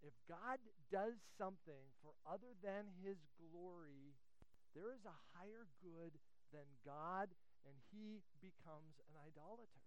If 0.00 0.16
God 0.24 0.58
does 0.88 1.20
something 1.36 1.84
for 2.00 2.16
other 2.24 2.56
than 2.64 2.88
his 3.04 3.20
glory, 3.36 4.16
there 4.72 4.96
is 4.96 5.04
a 5.04 5.22
higher 5.36 5.68
good 5.84 6.16
than 6.52 6.66
God, 6.84 7.28
and 7.68 7.76
he 7.92 8.24
becomes 8.40 8.96
an 9.12 9.14
idolater. 9.20 9.84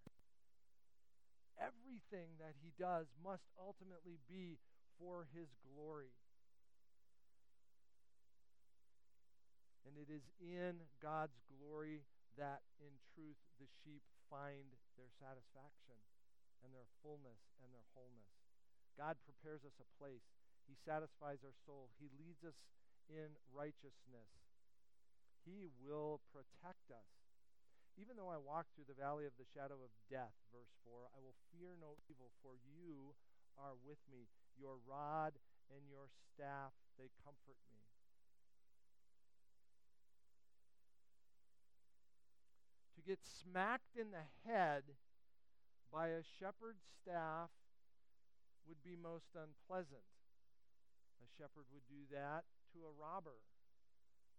Everything 1.57 2.37
that 2.37 2.53
he 2.61 2.73
does 2.77 3.09
must 3.21 3.45
ultimately 3.57 4.21
be 4.29 4.61
for 5.01 5.25
his 5.33 5.49
glory. 5.65 6.13
And 9.85 9.97
it 9.97 10.09
is 10.13 10.25
in 10.41 10.77
God's 11.01 11.37
glory 11.49 12.05
that, 12.37 12.61
in 12.81 12.93
truth, 13.13 13.37
the 13.61 13.69
sheep 13.81 14.01
find 14.29 14.73
their 14.97 15.09
satisfaction 15.21 15.97
and 16.65 16.73
their 16.73 16.89
fullness 17.01 17.37
and 17.61 17.69
their 17.73 17.85
wholeness. 17.93 18.42
God 18.97 19.17
prepares 19.25 19.65
us 19.65 19.77
a 19.81 19.87
place. 19.97 20.23
He 20.69 20.75
satisfies 20.79 21.43
our 21.43 21.55
soul. 21.65 21.91
He 21.99 22.07
leads 22.15 22.43
us 22.45 22.55
in 23.09 23.35
righteousness. 23.51 24.31
He 25.43 25.67
will 25.83 26.23
protect 26.31 26.87
us. 26.93 27.09
Even 27.99 28.17
though 28.17 28.31
I 28.31 28.41
walk 28.41 28.65
through 28.73 28.89
the 28.89 28.97
valley 28.97 29.29
of 29.29 29.37
the 29.37 29.45
shadow 29.53 29.77
of 29.77 29.93
death, 30.09 30.33
verse 30.49 30.73
4, 30.81 31.13
I 31.13 31.19
will 31.21 31.37
fear 31.53 31.77
no 31.77 31.99
evil, 32.09 32.33
for 32.41 32.57
you 32.57 33.13
are 33.53 33.77
with 33.85 34.01
me. 34.09 34.25
Your 34.57 34.81
rod 34.81 35.37
and 35.69 35.85
your 35.85 36.09
staff, 36.33 36.73
they 36.97 37.13
comfort 37.21 37.59
me. 37.69 37.85
To 42.97 43.01
get 43.05 43.21
smacked 43.21 43.93
in 43.93 44.09
the 44.09 44.25
head 44.49 44.97
by 45.91 46.09
a 46.09 46.25
shepherd's 46.25 46.81
staff 47.01 47.53
would 48.67 48.81
be 48.83 48.95
most 48.95 49.35
unpleasant. 49.35 50.05
A 51.23 51.27
shepherd 51.39 51.67
would 51.71 51.87
do 51.87 52.07
that 52.11 52.43
to 52.73 52.83
a 52.83 52.93
robber. 52.95 53.39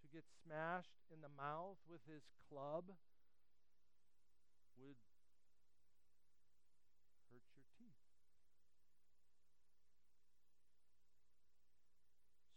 To 0.03 0.07
get 0.13 0.25
smashed 0.45 1.01
in 1.09 1.25
the 1.25 1.33
mouth 1.33 1.81
with 1.89 2.05
his 2.05 2.29
club 2.49 2.93
would 4.77 5.01
hurt 7.33 7.47
your 7.57 7.65
teeth. 7.81 8.05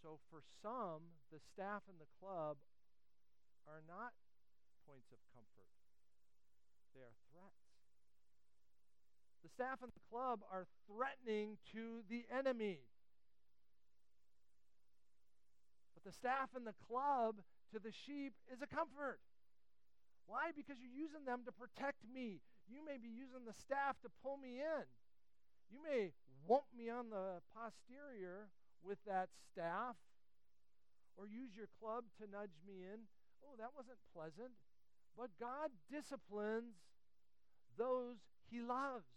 So, 0.04 0.20
for 0.28 0.44
some, 0.62 1.16
the 1.32 1.40
staff 1.40 1.88
and 1.88 2.00
the 2.00 2.12
club 2.20 2.58
are 3.68 3.84
not 3.88 4.12
points 4.88 5.12
of 5.12 5.20
comfort, 5.36 5.72
they 6.96 7.04
are 7.04 7.16
threats. 7.32 7.67
The 9.48 9.64
staff 9.64 9.80
and 9.80 9.96
the 9.96 10.04
club 10.12 10.44
are 10.52 10.68
threatening 10.92 11.56
to 11.72 12.04
the 12.12 12.28
enemy. 12.28 12.84
But 15.96 16.04
the 16.04 16.12
staff 16.12 16.52
and 16.52 16.68
the 16.68 16.76
club 16.84 17.40
to 17.72 17.80
the 17.80 17.96
sheep 17.96 18.36
is 18.52 18.60
a 18.60 18.68
comfort. 18.68 19.24
Why? 20.28 20.52
Because 20.52 20.84
you're 20.84 20.92
using 20.92 21.24
them 21.24 21.48
to 21.48 21.56
protect 21.56 22.04
me. 22.04 22.44
You 22.68 22.84
may 22.84 23.00
be 23.00 23.08
using 23.08 23.48
the 23.48 23.56
staff 23.56 23.96
to 24.04 24.12
pull 24.20 24.36
me 24.36 24.60
in. 24.60 24.84
You 25.72 25.80
may 25.80 26.12
whomp 26.44 26.68
me 26.76 26.92
on 26.92 27.08
the 27.08 27.40
posterior 27.56 28.52
with 28.84 29.00
that 29.08 29.32
staff, 29.48 29.96
or 31.16 31.24
use 31.24 31.56
your 31.56 31.72
club 31.80 32.04
to 32.20 32.28
nudge 32.28 32.60
me 32.68 32.84
in. 32.84 33.08
Oh, 33.48 33.56
that 33.56 33.72
wasn't 33.72 34.04
pleasant. 34.12 34.60
But 35.16 35.32
God 35.40 35.72
disciplines 35.88 36.76
those 37.80 38.20
he 38.52 38.60
loves. 38.60 39.08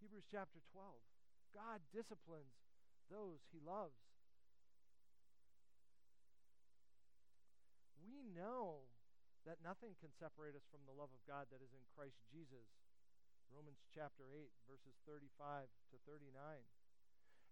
Hebrews 0.00 0.28
chapter 0.28 0.60
12. 0.72 0.94
God 1.56 1.80
disciplines 1.92 2.52
those 3.08 3.40
he 3.48 3.60
loves. 3.62 3.96
We 8.02 8.26
know 8.34 8.86
that 9.46 9.62
nothing 9.62 9.94
can 10.02 10.10
separate 10.18 10.58
us 10.58 10.66
from 10.68 10.82
the 10.84 10.94
love 10.94 11.14
of 11.14 11.22
God 11.24 11.46
that 11.54 11.62
is 11.62 11.70
in 11.70 11.86
Christ 11.94 12.18
Jesus. 12.28 12.66
Romans 13.54 13.78
chapter 13.94 14.26
8, 14.34 14.50
verses 14.66 14.98
35 15.06 15.70
to 15.94 15.96
39. 16.02 16.34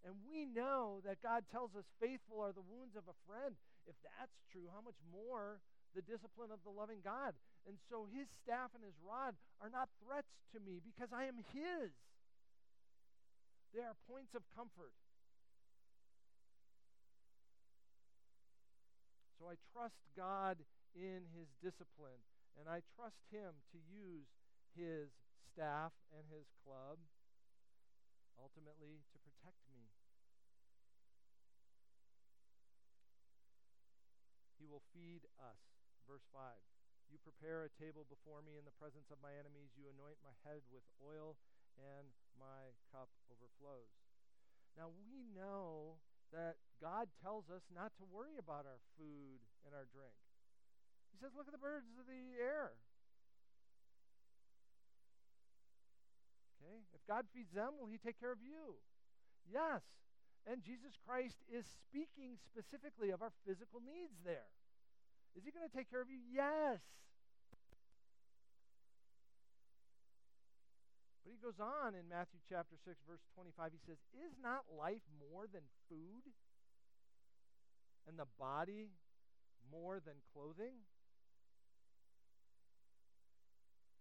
And 0.04 0.20
we 0.26 0.44
know 0.44 1.00
that 1.06 1.24
God 1.24 1.48
tells 1.48 1.72
us 1.78 1.88
faithful 1.96 2.42
are 2.42 2.52
the 2.52 2.66
wounds 2.66 2.92
of 2.98 3.08
a 3.08 3.16
friend. 3.24 3.56
If 3.88 3.96
that's 4.04 4.36
true, 4.52 4.68
how 4.68 4.84
much 4.84 4.98
more 5.08 5.62
the 5.96 6.04
discipline 6.04 6.52
of 6.52 6.60
the 6.66 6.74
loving 6.74 7.00
God? 7.00 7.32
And 7.64 7.80
so 7.88 8.04
his 8.10 8.28
staff 8.44 8.74
and 8.76 8.84
his 8.84 8.98
rod 9.00 9.32
are 9.64 9.72
not 9.72 9.88
threats 10.04 10.34
to 10.52 10.60
me 10.60 10.84
because 10.84 11.08
I 11.14 11.24
am 11.24 11.40
his. 11.56 11.94
They 13.74 13.82
are 13.82 13.98
points 14.06 14.38
of 14.38 14.46
comfort. 14.54 14.94
So 19.34 19.50
I 19.50 19.58
trust 19.74 19.98
God 20.14 20.62
in 20.94 21.26
his 21.34 21.50
discipline, 21.58 22.22
and 22.54 22.70
I 22.70 22.86
trust 22.94 23.18
him 23.34 23.50
to 23.74 23.78
use 23.82 24.30
his 24.78 25.10
staff 25.50 25.90
and 26.14 26.22
his 26.30 26.46
club 26.62 27.02
ultimately 28.38 29.02
to 29.10 29.18
protect 29.26 29.58
me. 29.74 29.90
He 34.54 34.70
will 34.70 34.86
feed 34.94 35.26
us. 35.36 35.58
Verse 36.06 36.24
5. 36.30 36.54
You 37.10 37.18
prepare 37.20 37.66
a 37.66 37.74
table 37.74 38.06
before 38.06 38.40
me 38.40 38.54
in 38.54 38.64
the 38.64 38.78
presence 38.78 39.10
of 39.10 39.18
my 39.18 39.34
enemies. 39.34 39.74
You 39.74 39.90
anoint 39.90 40.22
my 40.22 40.32
head 40.46 40.62
with 40.70 40.86
oil 41.02 41.36
and 41.78 42.10
my 42.38 42.74
cup 42.92 43.10
overflows. 43.30 43.90
Now 44.74 44.90
we 44.90 45.26
know 45.34 46.02
that 46.34 46.58
God 46.82 47.06
tells 47.22 47.46
us 47.50 47.62
not 47.70 47.94
to 48.02 48.04
worry 48.10 48.34
about 48.38 48.66
our 48.66 48.82
food 48.98 49.38
and 49.62 49.70
our 49.70 49.86
drink. 49.94 50.18
He 51.14 51.18
says, 51.22 51.30
Look 51.38 51.46
at 51.46 51.54
the 51.54 51.62
birds 51.62 51.94
of 51.94 52.10
the 52.10 52.34
air. 52.42 52.74
Okay? 56.58 56.82
If 56.90 57.06
God 57.06 57.30
feeds 57.30 57.54
them, 57.54 57.78
will 57.78 57.86
He 57.86 58.02
take 58.02 58.18
care 58.18 58.34
of 58.34 58.42
you? 58.42 58.82
Yes. 59.46 59.86
And 60.44 60.60
Jesus 60.60 60.98
Christ 61.06 61.40
is 61.48 61.64
speaking 61.64 62.36
specifically 62.42 63.14
of 63.14 63.22
our 63.22 63.32
physical 63.46 63.80
needs 63.80 64.18
there. 64.26 64.50
Is 65.38 65.46
He 65.46 65.54
going 65.54 65.64
to 65.64 65.72
take 65.72 65.88
care 65.88 66.02
of 66.02 66.10
you? 66.10 66.18
Yes. 66.18 66.82
But 71.24 71.32
he 71.32 71.40
goes 71.40 71.56
on 71.56 71.96
in 71.96 72.04
Matthew 72.04 72.36
chapter 72.44 72.76
6, 72.76 73.00
verse 73.08 73.24
25. 73.32 73.72
He 73.72 73.80
says, 73.88 73.96
Is 74.12 74.36
not 74.44 74.68
life 74.68 75.00
more 75.16 75.48
than 75.48 75.64
food? 75.88 76.28
And 78.04 78.20
the 78.20 78.28
body 78.36 78.92
more 79.72 80.04
than 80.04 80.20
clothing? 80.36 80.84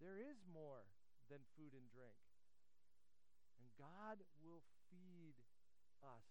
There 0.04 0.20
is 0.20 0.36
more 0.52 0.84
than 1.32 1.40
food 1.56 1.72
and 1.72 1.88
drink. 1.96 2.20
And 3.56 3.72
God 3.80 4.20
will 4.44 4.60
feed 4.92 5.40
us. 6.04 6.28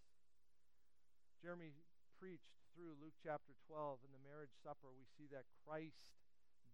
Jeremy 1.41 1.73
preached 2.21 2.53
through 2.77 3.01
Luke 3.01 3.17
chapter 3.17 3.57
12 3.65 4.05
in 4.05 4.13
the 4.13 4.21
marriage 4.21 4.53
supper. 4.61 4.93
We 4.93 5.09
see 5.17 5.25
that 5.33 5.49
Christ, 5.65 6.05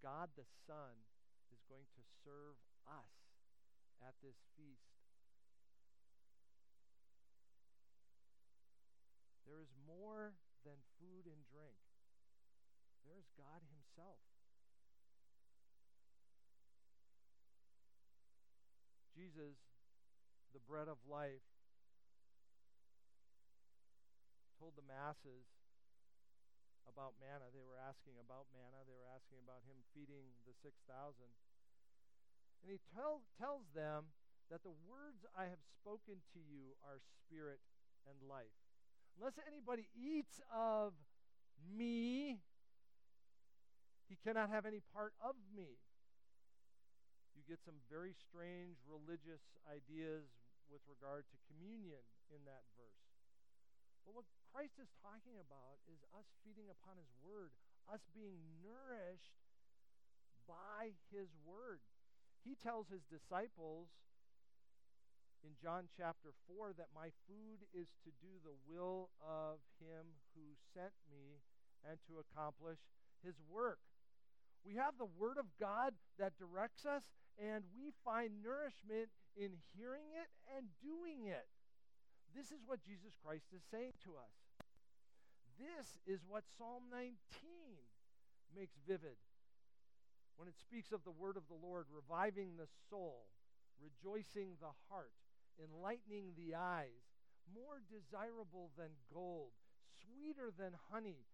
God 0.03 0.35
the 0.35 0.43
Son, 0.67 1.07
is 1.55 1.63
going 1.71 1.87
to 1.95 2.03
serve 2.27 2.59
us 2.83 3.28
at 4.05 4.15
this 4.23 4.37
feast. 4.55 4.95
There 9.47 9.59
is 9.59 9.73
more 9.87 10.37
than 10.63 10.77
food 11.01 11.25
and 11.25 11.41
drink. 11.49 11.79
There 13.03 13.17
is 13.17 13.25
God 13.33 13.65
Himself. 13.65 14.21
Jesus, 19.17 19.57
the 20.53 20.63
bread 20.63 20.87
of 20.87 21.01
life, 21.03 21.43
told 24.55 24.79
the 24.79 24.85
masses 24.87 25.47
about 26.87 27.15
manna. 27.19 27.47
They 27.51 27.63
were 27.63 27.79
asking 27.79 28.19
about 28.19 28.47
manna. 28.51 28.83
They 28.83 28.95
were 28.95 29.07
asking 29.11 29.39
about 29.43 29.63
him 29.63 29.79
feeding 29.95 30.35
the 30.43 30.51
6,000. 30.51 30.75
And 32.63 32.71
he 32.71 32.79
tell, 32.93 33.23
tells 33.39 33.67
them 33.73 34.11
that 34.51 34.63
the 34.63 34.73
words 34.85 35.25
I 35.37 35.47
have 35.47 35.61
spoken 35.79 36.21
to 36.33 36.39
you 36.41 36.75
are 36.83 36.99
spirit 37.25 37.61
and 38.09 38.17
life. 38.25 38.53
Unless 39.17 39.39
anybody 39.45 39.87
eats 39.93 40.41
of 40.49 40.93
me, 41.75 42.39
he 44.07 44.17
cannot 44.25 44.49
have 44.49 44.65
any 44.65 44.81
part 44.93 45.13
of 45.21 45.35
me. 45.53 45.77
You 47.37 47.45
get 47.45 47.61
some 47.61 47.77
very 47.87 48.11
strange 48.17 48.81
religious 48.89 49.43
ideas 49.69 50.27
with 50.67 50.81
regard 50.89 51.29
to 51.29 51.35
communion 51.47 52.01
in 52.33 52.41
that 52.49 52.65
verse. 52.73 53.05
But 54.05 54.17
what 54.17 54.27
Christ 54.49 54.81
is 54.81 54.89
talking 55.05 55.37
about 55.37 55.77
is 55.85 56.01
us 56.17 56.25
feeding 56.41 56.65
upon 56.73 56.97
His 56.97 57.13
Word, 57.21 57.53
us 57.85 58.01
being 58.17 58.41
nourished 58.65 59.37
by 60.49 60.97
His 61.13 61.29
Word. 61.45 61.85
He 62.43 62.55
tells 62.55 62.87
His 62.89 63.03
disciples 63.07 63.89
in 65.43 65.55
John 65.61 65.87
chapter 65.95 66.35
4 66.51 66.75
that 66.75 66.91
my 66.95 67.11
food 67.27 67.63
is 67.71 67.87
to 68.03 68.11
do 68.19 68.39
the 68.43 68.55
will 68.67 69.09
of 69.23 69.59
Him 69.79 70.19
who 70.35 70.55
sent 70.75 70.95
me 71.07 71.39
and 71.87 71.99
to 72.07 72.19
accomplish 72.19 72.79
His 73.23 73.35
work. 73.47 73.79
We 74.65 74.75
have 74.75 74.99
the 74.99 75.07
Word 75.15 75.39
of 75.39 75.47
God 75.59 75.95
that 76.19 76.35
directs 76.35 76.83
us, 76.85 77.03
and 77.39 77.63
we 77.71 77.95
find 78.03 78.43
nourishment 78.43 79.07
in 79.39 79.55
hearing 79.71 80.11
it 80.19 80.27
and 80.51 80.67
doing 80.83 81.31
it. 81.31 81.47
This 82.35 82.51
is 82.51 82.59
what 82.67 82.83
Jesus 82.83 83.15
Christ 83.23 83.47
is 83.55 83.63
saying 83.71 83.95
to 84.03 84.19
us. 84.19 84.35
This 85.55 85.99
is 86.07 86.23
what 86.27 86.43
Psalm 86.57 86.91
19 86.91 87.15
makes 88.55 88.75
vivid 88.87 89.15
when 90.39 90.47
it 90.47 90.55
speaks 90.55 90.95
of 90.95 91.03
the 91.03 91.11
word 91.11 91.35
of 91.35 91.43
the 91.51 91.59
Lord 91.59 91.91
reviving 91.91 92.55
the 92.55 92.71
soul, 92.87 93.27
rejoicing 93.75 94.55
the 94.63 94.71
heart, 94.87 95.11
enlightening 95.59 96.31
the 96.39 96.55
eyes, 96.55 97.03
more 97.51 97.83
desirable 97.91 98.71
than 98.79 98.95
gold, 99.11 99.51
sweeter 99.99 100.55
than 100.55 100.71
honey. 100.87 101.27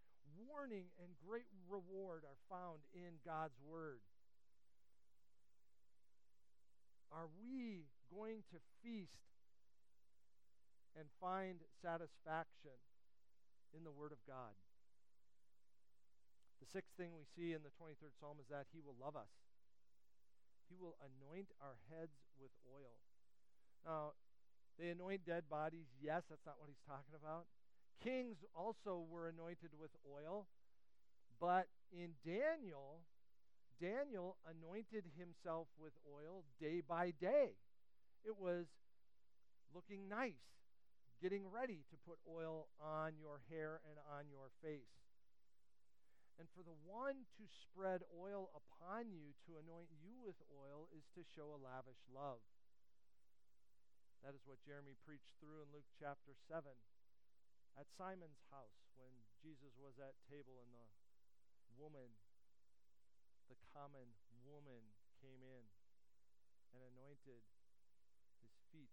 Warning 0.50 0.90
and 0.98 1.08
great 1.24 1.46
reward 1.70 2.26
are 2.26 2.42
found 2.50 2.82
in 2.92 3.22
God's 3.24 3.56
word. 3.64 4.02
Are 7.14 7.30
we 7.40 7.86
going 8.12 8.42
to 8.50 8.58
feast 8.82 9.26
and 10.98 11.06
find 11.20 11.60
satisfaction 11.82 12.80
in 13.76 13.84
the 13.84 13.92
Word 13.92 14.12
of 14.12 14.18
God. 14.26 14.56
The 16.60 16.68
sixth 16.68 16.96
thing 16.96 17.12
we 17.12 17.28
see 17.36 17.52
in 17.52 17.60
the 17.62 17.74
23rd 17.76 18.16
Psalm 18.18 18.40
is 18.40 18.48
that 18.48 18.66
He 18.72 18.80
will 18.80 18.96
love 18.96 19.16
us. 19.16 19.30
He 20.68 20.76
will 20.76 20.96
anoint 20.98 21.52
our 21.62 21.78
heads 21.92 22.16
with 22.40 22.50
oil. 22.66 22.98
Now, 23.84 24.18
they 24.78 24.88
anoint 24.90 25.24
dead 25.24 25.44
bodies. 25.48 25.86
Yes, 26.02 26.24
that's 26.28 26.44
not 26.44 26.56
what 26.58 26.68
he's 26.68 26.84
talking 26.84 27.14
about. 27.16 27.46
Kings 28.02 28.44
also 28.54 29.04
were 29.08 29.28
anointed 29.28 29.72
with 29.78 29.90
oil. 30.04 30.46
But 31.40 31.68
in 31.92 32.16
Daniel, 32.24 33.00
Daniel 33.80 34.36
anointed 34.44 35.04
himself 35.16 35.68
with 35.78 35.92
oil 36.04 36.44
day 36.60 36.82
by 36.86 37.12
day. 37.20 37.56
It 38.24 38.36
was 38.36 38.66
looking 39.74 40.08
nice 40.08 40.56
getting 41.22 41.48
ready 41.48 41.84
to 41.88 41.96
put 42.04 42.18
oil 42.28 42.68
on 42.80 43.12
your 43.16 43.40
hair 43.48 43.80
and 43.88 43.96
on 44.12 44.28
your 44.28 44.52
face. 44.62 45.05
And 46.36 46.48
for 46.52 46.60
the 46.60 46.76
one 46.84 47.24
to 47.40 47.44
spread 47.48 48.04
oil 48.12 48.52
upon 48.52 49.08
you, 49.08 49.32
to 49.48 49.56
anoint 49.56 49.88
you 50.04 50.20
with 50.20 50.36
oil, 50.52 50.92
is 50.92 51.08
to 51.16 51.24
show 51.24 51.56
a 51.56 51.60
lavish 51.60 52.04
love. 52.12 52.44
That 54.20 54.36
is 54.36 54.44
what 54.44 54.60
Jeremy 54.60 55.00
preached 55.00 55.32
through 55.40 55.64
in 55.64 55.72
Luke 55.72 55.88
chapter 55.96 56.36
7 56.50 56.68
at 57.76 57.88
Simon's 57.96 58.40
house 58.52 58.88
when 58.96 59.12
Jesus 59.40 59.76
was 59.76 60.00
at 60.00 60.16
table 60.28 60.60
and 60.60 60.72
the 60.72 60.88
woman, 61.76 62.08
the 63.52 63.60
common 63.72 64.16
woman, 64.44 64.80
came 65.20 65.40
in 65.40 65.64
and 66.72 66.82
anointed 66.92 67.44
his 68.40 68.52
feet 68.72 68.92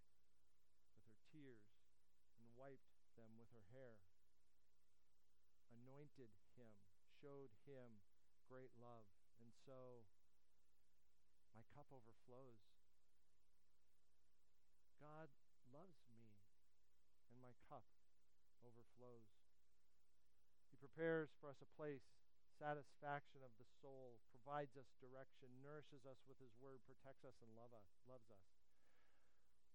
with 0.95 1.03
her 1.08 1.19
tears 1.32 1.67
and 2.39 2.47
wiped 2.56 2.91
them 3.15 3.36
with 3.39 3.51
her 3.51 3.65
hair, 3.75 3.99
anointed 5.71 6.32
him, 6.56 6.71
showed 7.23 7.55
him 7.63 8.03
great 8.51 8.75
love. 8.83 9.07
And 9.39 9.47
so 9.63 10.03
my 11.55 11.63
cup 11.71 11.88
overflows. 11.88 12.59
God 14.99 15.31
loves 15.71 16.03
me, 16.12 16.36
and 17.31 17.39
my 17.39 17.55
cup 17.71 17.88
overflows. 18.59 19.31
He 20.67 20.75
prepares 20.75 21.31
for 21.39 21.47
us 21.47 21.63
a 21.63 21.69
place, 21.79 22.03
satisfaction 22.59 23.39
of 23.39 23.55
the 23.55 23.67
soul, 23.79 24.19
provides 24.36 24.75
us 24.75 24.91
direction, 24.99 25.47
nourishes 25.63 26.03
us 26.03 26.19
with 26.27 26.39
his 26.43 26.51
word, 26.59 26.83
protects 26.83 27.23
us, 27.23 27.39
and 27.39 27.51
love 27.55 27.71
us, 27.71 27.88
loves 28.03 28.27
us. 28.27 28.43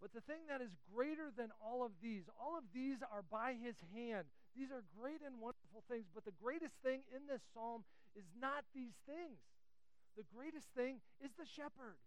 But 0.00 0.14
the 0.14 0.22
thing 0.24 0.46
that 0.46 0.62
is 0.62 0.70
greater 0.94 1.32
than 1.34 1.50
all 1.58 1.82
of 1.82 1.92
these, 1.98 2.30
all 2.38 2.54
of 2.54 2.70
these 2.70 3.02
are 3.02 3.26
by 3.26 3.58
his 3.58 3.74
hand. 3.90 4.30
These 4.56 4.70
are 4.70 4.82
great 4.98 5.22
and 5.24 5.40
wonderful 5.40 5.84
things, 5.88 6.06
but 6.14 6.24
the 6.24 6.36
greatest 6.42 6.74
thing 6.82 7.02
in 7.14 7.26
this 7.26 7.42
psalm 7.54 7.84
is 8.16 8.24
not 8.40 8.64
these 8.74 8.96
things. 9.06 9.38
The 10.16 10.26
greatest 10.34 10.66
thing 10.74 10.98
is 11.22 11.30
the 11.38 11.46
shepherd. 11.46 11.98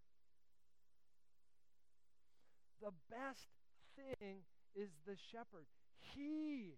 The 2.81 2.91
best 3.07 3.47
thing 3.95 4.43
is 4.75 4.89
the 5.05 5.15
shepherd. 5.31 5.69
He 6.15 6.75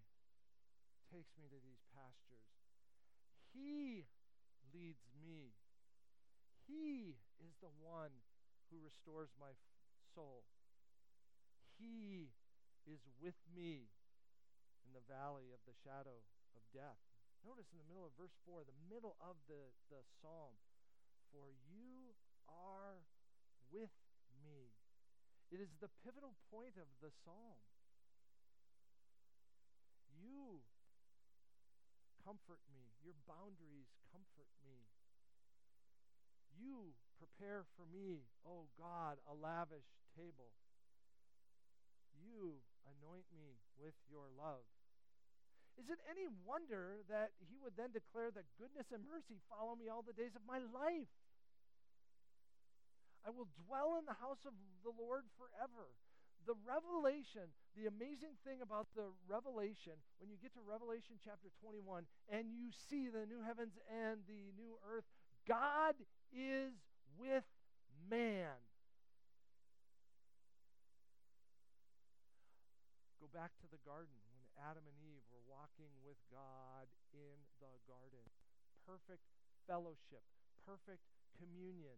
takes 1.10 1.32
me 1.40 1.48
to 1.48 1.58
these 1.64 1.82
pastures. 1.96 2.46
He 3.50 4.04
leads 4.74 5.02
me. 5.26 5.54
He 6.66 7.16
is 7.42 7.54
the 7.62 7.72
one 7.82 8.14
who 8.70 8.78
restores 8.84 9.30
my 9.40 9.54
soul. 10.14 10.44
He 11.78 12.30
is 12.86 13.00
with 13.22 13.38
me 13.54 13.90
the 14.94 15.04
valley 15.10 15.50
of 15.50 15.58
the 15.66 15.74
shadow 15.82 16.22
of 16.54 16.62
death. 16.70 16.96
Notice 17.42 17.68
in 17.74 17.82
the 17.82 17.88
middle 17.90 18.06
of 18.06 18.14
verse 18.16 18.32
4, 18.46 18.64
the 18.64 18.80
middle 18.88 19.18
of 19.20 19.36
the, 19.50 19.68
the 19.90 20.00
psalm, 20.22 20.54
for 21.34 21.52
you 21.68 22.14
are 22.48 23.02
with 23.68 23.92
me. 24.40 24.72
It 25.52 25.60
is 25.60 25.68
the 25.82 25.92
pivotal 26.06 26.32
point 26.48 26.78
of 26.80 26.88
the 27.02 27.12
psalm. 27.26 27.60
You 30.16 30.64
comfort 32.24 32.62
me. 32.72 32.96
Your 33.04 33.18
boundaries 33.28 33.92
comfort 34.08 34.48
me. 34.64 34.88
You 36.56 36.96
prepare 37.20 37.68
for 37.76 37.84
me, 37.92 38.24
O 38.46 38.64
oh 38.64 38.64
God, 38.80 39.20
a 39.28 39.34
lavish 39.36 39.84
table 40.16 40.54
you 42.24 42.58
anoint 42.88 43.28
me 43.36 43.60
with 43.76 43.94
your 44.08 44.32
love. 44.34 44.64
Is 45.74 45.90
it 45.90 45.98
any 46.06 46.30
wonder 46.46 47.02
that 47.10 47.34
he 47.50 47.58
would 47.58 47.74
then 47.74 47.90
declare 47.90 48.30
that 48.30 48.46
goodness 48.54 48.94
and 48.94 49.02
mercy 49.02 49.42
follow 49.50 49.74
me 49.74 49.90
all 49.90 50.06
the 50.06 50.14
days 50.14 50.38
of 50.38 50.46
my 50.46 50.62
life? 50.62 51.10
I 53.26 53.32
will 53.32 53.48
dwell 53.66 53.96
in 53.98 54.04
the 54.04 54.20
house 54.20 54.44
of 54.44 54.52
the 54.84 54.92
Lord 54.92 55.24
forever. 55.40 55.96
The 56.44 56.54
revelation, 56.60 57.48
the 57.72 57.88
amazing 57.88 58.36
thing 58.44 58.60
about 58.60 58.92
the 58.92 59.08
revelation, 59.24 59.96
when 60.20 60.28
you 60.28 60.36
get 60.36 60.52
to 60.52 60.60
Revelation 60.60 61.16
chapter 61.24 61.48
21 61.64 62.04
and 62.28 62.52
you 62.52 62.68
see 62.68 63.08
the 63.08 63.24
new 63.24 63.40
heavens 63.40 63.80
and 63.88 64.20
the 64.28 64.52
new 64.52 64.76
earth, 64.84 65.08
God 65.48 65.96
is 66.28 66.76
with 67.16 67.48
man. 68.12 68.60
Go 73.16 73.32
back 73.32 73.56
to 73.64 73.66
the 73.72 73.80
garden 73.88 74.12
when 74.28 74.44
Adam 74.60 74.84
and 74.84 74.96
Eve 75.00 75.23
walking 75.64 75.96
with 76.04 76.20
God 76.28 76.84
in 77.16 77.40
the 77.56 77.72
garden. 77.88 78.20
Perfect 78.84 79.24
fellowship, 79.64 80.20
perfect 80.68 81.00
communion. 81.40 81.96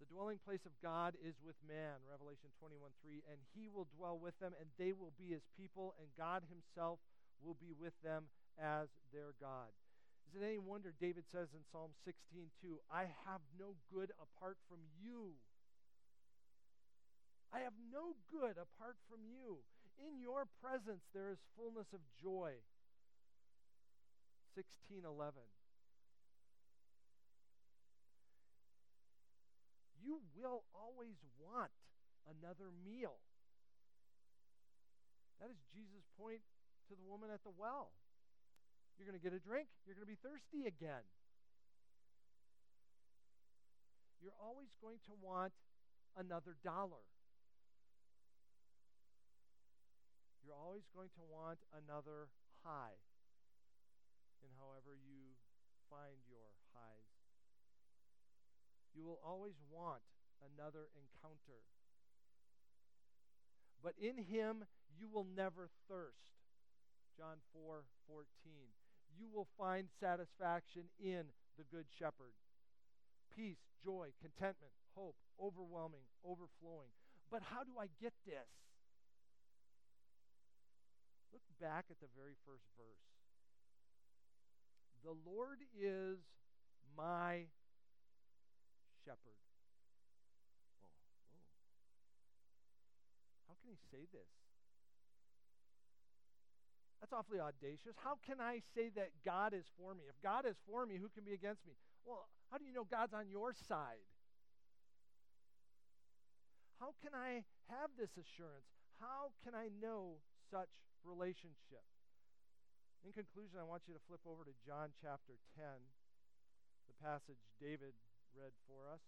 The 0.00 0.08
dwelling 0.08 0.40
place 0.40 0.64
of 0.64 0.72
God 0.80 1.12
is 1.20 1.36
with 1.44 1.60
man, 1.68 2.00
Revelation 2.08 2.48
21 2.56 2.88
3, 3.04 3.20
and 3.28 3.36
he 3.52 3.68
will 3.68 3.84
dwell 3.92 4.16
with 4.16 4.32
them, 4.40 4.56
and 4.56 4.64
they 4.80 4.96
will 4.96 5.12
be 5.20 5.36
his 5.36 5.44
people, 5.60 5.92
and 6.00 6.08
God 6.16 6.40
himself 6.48 7.04
will 7.44 7.56
be 7.60 7.76
with 7.76 7.92
them 8.00 8.32
as 8.56 8.88
their 9.12 9.36
God. 9.36 9.68
Is 10.24 10.40
it 10.40 10.44
any 10.44 10.56
wonder 10.56 10.88
David 10.96 11.28
says 11.28 11.52
in 11.52 11.68
Psalm 11.68 11.92
16 12.08 12.48
2, 12.64 12.80
I 12.88 13.12
have 13.28 13.44
no 13.60 13.76
good 13.92 14.08
apart 14.16 14.56
from 14.72 14.80
you? 14.96 15.36
I 17.52 17.60
have 17.60 17.76
no 17.92 18.16
good 18.32 18.56
apart 18.56 18.96
from 19.04 19.20
you. 19.28 19.60
In 19.98 20.20
your 20.20 20.46
presence 20.60 21.04
there 21.14 21.30
is 21.30 21.38
fullness 21.56 21.92
of 21.92 22.00
joy. 22.20 22.60
1611. 24.56 25.36
You 30.00 30.22
will 30.38 30.64
always 30.72 31.20
want 31.36 31.72
another 32.24 32.72
meal. 32.84 33.20
That 35.40 35.50
is 35.52 35.60
Jesus' 35.74 36.08
point 36.16 36.40
to 36.88 36.94
the 36.96 37.04
woman 37.04 37.28
at 37.28 37.44
the 37.44 37.52
well. 37.52 37.92
You're 38.96 39.04
going 39.04 39.18
to 39.18 39.22
get 39.22 39.36
a 39.36 39.42
drink, 39.42 39.68
you're 39.84 39.92
going 39.92 40.08
to 40.08 40.14
be 40.14 40.16
thirsty 40.24 40.64
again. 40.64 41.04
You're 44.22 44.38
always 44.40 44.72
going 44.80 44.98
to 45.06 45.12
want 45.20 45.52
another 46.16 46.56
dollar. 46.64 47.04
You're 50.46 50.54
always 50.54 50.86
going 50.94 51.10
to 51.18 51.26
want 51.26 51.58
another 51.74 52.30
high 52.62 52.94
in 54.46 54.54
however 54.62 54.94
you 54.94 55.34
find 55.90 56.22
your 56.30 56.54
highs. 56.70 57.10
You 58.94 59.02
will 59.02 59.18
always 59.26 59.58
want 59.66 60.06
another 60.38 60.86
encounter. 60.94 61.66
But 63.82 63.98
in 63.98 64.22
him 64.22 64.70
you 64.94 65.10
will 65.10 65.26
never 65.26 65.66
thirst. 65.90 66.30
John 67.18 67.42
4 67.50 67.82
14 68.06 68.22
you 69.18 69.26
will 69.32 69.48
find 69.58 69.88
satisfaction 69.98 70.84
in 71.02 71.24
the 71.58 71.64
Good 71.64 71.86
Shepherd. 71.98 72.36
Peace, 73.34 73.60
joy, 73.82 74.12
contentment, 74.20 74.72
hope, 74.94 75.16
overwhelming, 75.40 76.04
overflowing. 76.24 76.92
But 77.30 77.42
how 77.42 77.64
do 77.64 77.80
I 77.80 77.88
get 78.00 78.12
this? 78.24 78.48
Look 81.36 81.44
back 81.60 81.92
at 81.92 82.00
the 82.00 82.08
very 82.16 82.32
first 82.48 82.64
verse. 82.80 83.04
The 85.04 85.12
Lord 85.28 85.60
is 85.76 86.16
my 86.96 87.52
shepherd. 89.04 89.36
Whoa. 90.80 91.44
How 93.52 93.54
can 93.60 93.68
he 93.68 93.76
say 93.92 94.08
this? 94.16 94.32
That's 97.04 97.12
awfully 97.12 97.36
audacious. 97.36 98.00
How 98.00 98.16
can 98.24 98.40
I 98.40 98.64
say 98.72 98.88
that 98.96 99.12
God 99.20 99.52
is 99.52 99.68
for 99.76 99.92
me? 99.92 100.08
If 100.08 100.16
God 100.24 100.48
is 100.48 100.56
for 100.64 100.86
me, 100.86 100.96
who 100.96 101.12
can 101.12 101.28
be 101.28 101.36
against 101.36 101.68
me? 101.68 101.76
Well, 102.08 102.32
how 102.50 102.56
do 102.56 102.64
you 102.64 102.72
know 102.72 102.88
God's 102.88 103.12
on 103.12 103.28
your 103.28 103.52
side? 103.52 104.08
How 106.80 106.96
can 107.04 107.12
I 107.12 107.44
have 107.68 107.92
this 108.00 108.16
assurance? 108.16 108.72
How 108.96 109.36
can 109.44 109.52
I 109.52 109.68
know 109.68 110.24
such 110.50 110.70
relationship? 111.02 111.84
In 113.04 113.14
conclusion, 113.14 113.58
I 113.58 113.66
want 113.66 113.86
you 113.86 113.94
to 113.94 114.02
flip 114.10 114.22
over 114.26 114.42
to 114.42 114.54
John 114.66 114.90
chapter 114.98 115.38
10, 115.54 115.64
the 116.90 116.96
passage 116.98 117.38
David 117.62 117.94
read 118.34 118.54
for 118.66 118.90
us. 118.90 119.02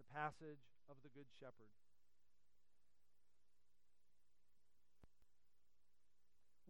The 0.00 0.08
passage 0.08 0.62
of 0.88 0.96
the 1.04 1.12
Good 1.12 1.28
Shepherd. 1.36 1.72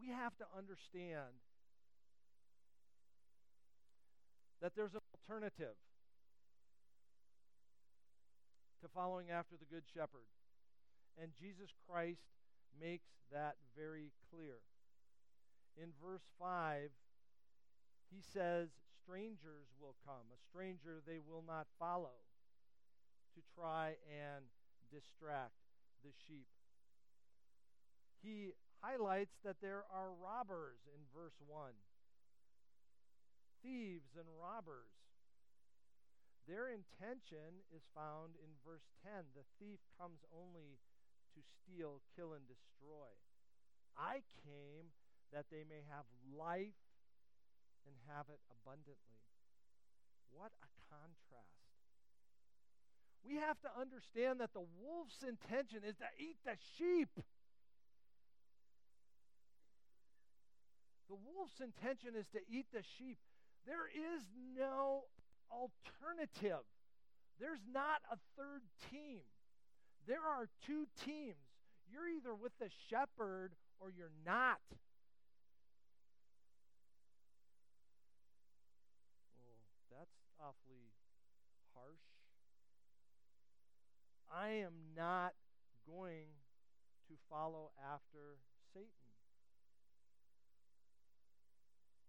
we 0.09 0.15
have 0.15 0.37
to 0.39 0.47
understand 0.57 1.37
that 4.63 4.73
there's 4.75 4.95
an 4.95 5.05
alternative 5.15 5.77
to 8.81 8.89
following 8.95 9.31
after 9.31 9.57
the 9.59 9.67
Good 9.67 9.85
Shepherd. 9.93 10.27
And 11.21 11.33
Jesus 11.39 11.71
Christ 11.89 12.23
makes 12.81 13.11
that 13.33 13.57
very 13.77 14.13
clear. 14.31 14.63
In 15.77 15.91
verse 16.03 16.27
5, 16.39 16.91
he 18.11 18.23
says, 18.23 18.69
Strangers 19.03 19.73
will 19.81 19.97
come. 20.05 20.29
A 20.33 20.41
stranger 20.53 21.01
they 21.07 21.19
will 21.19 21.43
not 21.47 21.67
follow 21.79 22.23
to 23.35 23.41
try 23.57 23.97
and 24.07 24.45
distract 24.93 25.59
the 26.05 26.13
sheep. 26.27 26.47
He 28.23 28.53
highlights 28.83 29.39
that 29.45 29.61
there 29.63 29.85
are 29.91 30.13
robbers 30.21 30.79
in 30.95 31.01
verse 31.15 31.41
1 31.47 31.73
thieves 33.63 34.15
and 34.15 34.27
robbers. 34.39 34.95
Their 36.47 36.73
intention 36.73 37.61
is 37.75 37.85
found 37.93 38.39
in 38.41 38.49
verse 38.65 38.89
10. 39.05 39.37
The 39.37 39.45
thief 39.61 39.85
comes 40.01 40.25
only 40.33 40.81
to 41.39 41.43
steal, 41.63 42.03
kill, 42.19 42.35
and 42.35 42.43
destroy. 42.51 43.07
I 43.95 44.27
came 44.43 44.91
that 45.31 45.47
they 45.55 45.63
may 45.63 45.87
have 45.87 46.07
life 46.35 46.83
and 47.87 47.95
have 48.11 48.27
it 48.27 48.43
abundantly. 48.51 49.23
What 50.35 50.51
a 50.59 50.69
contrast. 50.91 51.63
We 53.23 53.37
have 53.39 53.61
to 53.63 53.71
understand 53.79 54.41
that 54.41 54.55
the 54.55 54.67
wolf's 54.83 55.23
intention 55.23 55.87
is 55.87 55.95
to 56.03 56.11
eat 56.19 56.39
the 56.43 56.59
sheep. 56.79 57.11
The 61.09 61.17
wolf's 61.17 61.61
intention 61.61 62.15
is 62.19 62.27
to 62.35 62.41
eat 62.51 62.67
the 62.73 62.83
sheep. 62.99 63.19
There 63.67 63.89
is 63.89 64.23
no 64.57 65.05
alternative. 65.51 66.65
There's 67.41 67.65
not 67.71 68.03
a 68.11 68.17
third 68.37 68.63
team. 68.91 69.21
There 70.09 70.25
are 70.25 70.49
two 70.65 70.89
teams. 71.05 71.37
You're 71.93 72.09
either 72.09 72.33
with 72.33 72.57
the 72.57 72.73
shepherd 72.89 73.53
or 73.77 73.93
you're 73.93 74.17
not. 74.25 74.65
Well, 79.37 79.61
that's 79.93 80.17
awfully 80.41 80.97
harsh. 81.77 82.09
I 84.33 84.65
am 84.65 84.97
not 84.97 85.37
going 85.85 86.33
to 87.13 87.15
follow 87.29 87.77
after 87.77 88.41
Satan. 88.73 89.13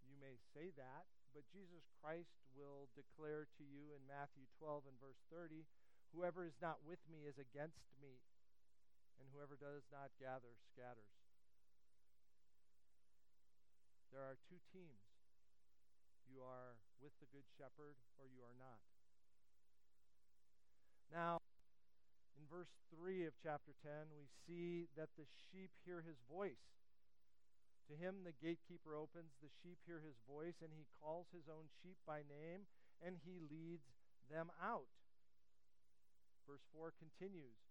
You 0.07 0.15
may 0.23 0.39
say 0.55 0.71
that, 0.79 1.03
but 1.35 1.43
Jesus 1.51 1.83
Christ 1.99 2.31
will 2.55 2.87
declare 2.95 3.43
to 3.59 3.63
you 3.67 3.91
in 3.91 4.07
Matthew 4.07 4.47
12 4.55 4.87
and 4.87 4.95
verse 5.03 5.19
30 5.27 5.67
Whoever 6.13 6.45
is 6.45 6.57
not 6.61 6.81
with 6.85 6.99
me 7.05 7.29
is 7.29 7.37
against 7.37 7.85
me, 8.01 8.19
and 9.21 9.29
whoever 9.31 9.55
does 9.55 9.85
not 9.93 10.09
gather 10.17 10.57
scatters. 10.73 11.13
There 14.09 14.25
are 14.25 14.41
two 14.49 14.57
teams. 14.73 15.05
You 16.25 16.41
are 16.41 16.81
with 17.01 17.13
the 17.21 17.29
Good 17.29 17.45
Shepherd 17.57 17.97
or 18.17 18.25
you 18.25 18.41
are 18.41 18.57
not. 18.57 18.81
Now, 21.09 21.41
in 22.37 22.45
verse 22.49 22.69
3 22.93 23.25
of 23.25 23.33
chapter 23.41 23.73
10, 23.81 24.13
we 24.13 24.29
see 24.45 24.89
that 24.93 25.09
the 25.17 25.25
sheep 25.49 25.73
hear 25.85 26.01
his 26.05 26.21
voice. 26.29 26.61
To 27.89 27.97
him 27.97 28.21
the 28.21 28.37
gatekeeper 28.37 28.93
opens, 28.93 29.33
the 29.41 29.49
sheep 29.49 29.81
hear 29.89 30.01
his 30.05 30.21
voice, 30.29 30.61
and 30.61 30.69
he 30.73 30.85
calls 31.01 31.25
his 31.33 31.49
own 31.49 31.73
sheep 31.81 31.97
by 32.05 32.21
name, 32.29 32.69
and 33.01 33.17
he 33.25 33.41
leads 33.41 33.89
them 34.29 34.53
out. 34.61 34.98
Verse 36.49 36.65
4 36.73 36.97
continues 36.97 37.61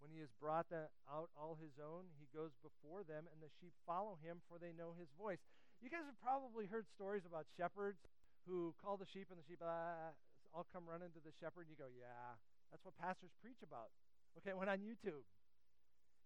When 0.00 0.08
he 0.08 0.24
has 0.24 0.32
brought 0.40 0.72
out 0.72 1.28
all 1.36 1.60
his 1.60 1.76
own, 1.76 2.08
he 2.16 2.24
goes 2.32 2.56
before 2.64 3.04
them, 3.04 3.28
and 3.28 3.44
the 3.44 3.52
sheep 3.60 3.76
follow 3.84 4.16
him, 4.24 4.40
for 4.48 4.56
they 4.56 4.72
know 4.72 4.96
his 4.96 5.12
voice. 5.20 5.44
You 5.84 5.92
guys 5.92 6.08
have 6.08 6.16
probably 6.24 6.64
heard 6.64 6.88
stories 6.88 7.28
about 7.28 7.44
shepherds 7.60 8.00
who 8.48 8.72
call 8.80 8.96
the 8.96 9.04
sheep, 9.04 9.28
and 9.28 9.36
the 9.36 9.44
sheep 9.44 9.60
ah, 9.60 10.16
all 10.56 10.64
come 10.72 10.88
running 10.88 11.12
to 11.12 11.20
the 11.20 11.36
shepherd, 11.36 11.68
and 11.68 11.76
you 11.76 11.76
go, 11.76 11.92
Yeah, 11.92 12.40
that's 12.72 12.80
what 12.80 12.96
pastors 12.96 13.36
preach 13.44 13.60
about. 13.60 13.92
Okay, 14.40 14.56
it 14.56 14.58
went 14.58 14.72
on 14.72 14.80
YouTube. 14.80 15.28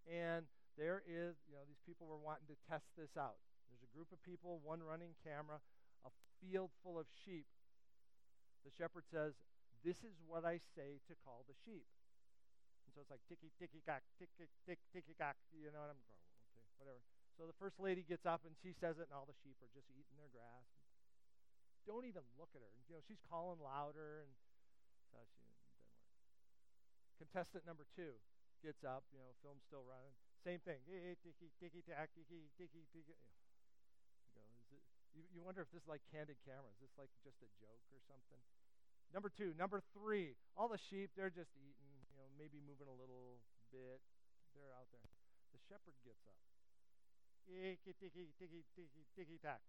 And 0.07 0.47
there 0.79 1.03
is, 1.03 1.35
you 1.51 1.59
know, 1.59 1.67
these 1.67 1.83
people 1.83 2.07
were 2.07 2.17
wanting 2.17 2.47
to 2.47 2.57
test 2.71 2.87
this 2.95 3.19
out. 3.19 3.43
There's 3.67 3.83
a 3.83 3.91
group 3.91 4.15
of 4.15 4.23
people, 4.23 4.63
one 4.63 4.79
running 4.79 5.19
camera, 5.21 5.59
a 6.07 6.11
field 6.39 6.71
full 6.79 6.95
of 6.95 7.11
sheep. 7.11 7.45
The 8.63 8.71
shepherd 8.71 9.03
says, 9.11 9.35
This 9.83 10.03
is 10.03 10.15
what 10.27 10.43
I 10.43 10.59
say 10.75 10.99
to 11.07 11.13
call 11.23 11.47
the 11.47 11.55
sheep. 11.63 11.87
And 12.83 12.91
so 12.91 13.05
it's 13.05 13.13
like 13.13 13.23
ticky, 13.29 13.53
ticky, 13.55 13.79
cock, 13.85 14.03
ticky, 14.19 14.49
tick, 14.65 14.79
ticky, 14.91 15.15
cock. 15.15 15.37
You 15.55 15.71
know 15.71 15.79
what 15.79 15.93
I'm 15.93 16.01
going, 16.01 16.19
okay, 16.51 16.65
whatever. 16.81 17.01
So 17.39 17.47
the 17.47 17.55
first 17.55 17.79
lady 17.79 18.03
gets 18.03 18.27
up 18.27 18.43
and 18.43 18.51
she 18.59 18.75
says 18.75 18.99
it, 18.99 19.07
and 19.07 19.15
all 19.15 19.23
the 19.23 19.37
sheep 19.39 19.55
are 19.63 19.71
just 19.71 19.87
eating 19.95 20.19
their 20.19 20.27
grass. 20.33 20.67
Don't 21.87 22.03
even 22.03 22.25
look 22.35 22.51
at 22.51 22.59
her. 22.59 22.73
You 22.91 22.99
know, 22.99 23.03
she's 23.07 23.23
calling 23.31 23.63
louder, 23.63 24.27
and 24.27 24.31
so 25.13 25.23
she 25.31 25.39
didn't 25.47 25.63
work. 25.63 25.87
Contestant 27.15 27.63
number 27.63 27.87
two 27.95 28.19
gets 28.59 28.83
up, 28.83 29.07
you 29.15 29.23
know, 29.23 29.31
film's 29.39 29.63
still 29.63 29.87
running. 29.87 30.11
Same 30.43 30.59
thing. 30.63 30.83
Eh, 30.91 31.13
eh, 31.13 31.17
ticky, 31.23 31.51
ticky, 31.59 31.79
tack, 31.87 32.11
ticky, 32.15 32.51
ticky, 32.59 32.83
ticky. 32.91 33.15
You 33.15 34.31
go, 34.35 34.43
is 34.59 34.75
it, 34.75 34.83
you, 35.15 35.23
you 35.31 35.39
wonder 35.39 35.63
if 35.63 35.71
this 35.71 35.83
is 35.83 35.89
like 35.91 36.03
candid 36.11 36.39
camera. 36.43 36.67
Is 36.75 36.83
this 36.83 36.95
like 36.99 37.11
just 37.23 37.39
a 37.39 37.49
joke 37.59 37.83
or 37.91 37.99
something? 38.07 38.43
Number 39.13 39.29
two. 39.29 39.53
Number 39.57 39.81
three. 39.93 40.37
All 40.55 40.67
the 40.67 40.81
sheep, 40.89 41.11
they're 41.17 41.33
just 41.33 41.51
eating, 41.57 41.91
you 42.09 42.17
know, 42.17 42.29
maybe 42.37 42.61
moving 42.61 42.87
a 42.87 42.97
little 42.97 43.41
bit. 43.73 44.01
They're 44.53 44.73
out 44.77 44.89
there. 44.93 45.05
The 45.53 45.61
shepherd 45.69 45.97
gets 46.05 46.21
up. 46.25 46.37
Ticky, 47.49 47.93
ticky, 47.97 48.29
ticky, 48.37 48.61
ticky, 48.77 49.03
ticky, 49.17 49.37
tack. 49.41 49.61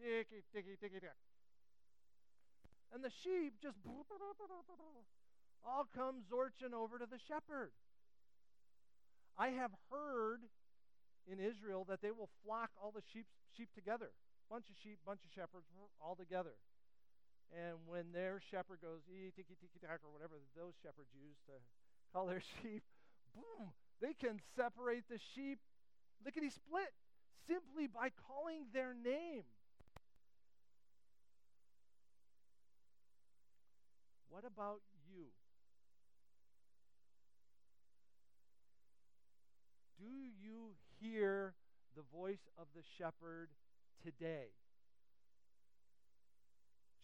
Ticky, 0.00 0.40
ticky, 0.52 0.76
ticky, 0.80 1.00
tack. 1.00 1.20
And 2.92 3.04
the 3.04 3.10
sheep 3.10 3.60
just 3.60 3.76
all 5.64 5.86
come 5.94 6.22
zorching 6.30 6.72
over 6.72 6.98
to 6.98 7.06
the 7.06 7.18
shepherd. 7.28 7.72
I 9.36 9.48
have 9.48 9.72
heard 9.90 10.40
in 11.26 11.40
Israel 11.40 11.84
that 11.88 12.02
they 12.02 12.10
will 12.10 12.30
flock 12.44 12.70
all 12.80 12.92
the 12.92 13.02
sheep, 13.12 13.26
sheep 13.56 13.68
together. 13.74 14.10
Bunch 14.50 14.68
of 14.68 14.76
sheep, 14.82 14.98
bunch 15.04 15.20
of 15.24 15.30
shepherds, 15.34 15.66
all 16.00 16.14
together. 16.14 16.54
And 17.52 17.78
when 17.86 18.12
their 18.12 18.40
shepherd 18.50 18.80
goes, 18.82 19.02
ee, 19.08 19.30
tiki, 19.34 19.54
tiki, 19.60 19.78
tack, 19.80 20.00
or 20.04 20.10
whatever 20.12 20.40
those 20.56 20.74
shepherds 20.82 21.10
use 21.14 21.38
to 21.46 21.56
call 22.12 22.26
their 22.26 22.42
sheep, 22.62 22.82
boom, 23.34 23.72
they 24.00 24.14
can 24.14 24.40
separate 24.56 25.04
the 25.08 25.18
sheep 25.34 25.58
lickety 26.24 26.50
split 26.50 26.92
simply 27.46 27.86
by 27.86 28.08
calling 28.26 28.66
their 28.72 28.94
name. 28.94 29.44
What 34.28 34.44
about 34.44 34.80
you? 35.08 35.26
Do 39.98 40.10
you 40.42 40.74
hear 41.00 41.54
the 41.94 42.02
voice 42.12 42.48
of 42.58 42.66
the 42.74 42.82
shepherd 42.98 43.48
today? 44.02 44.50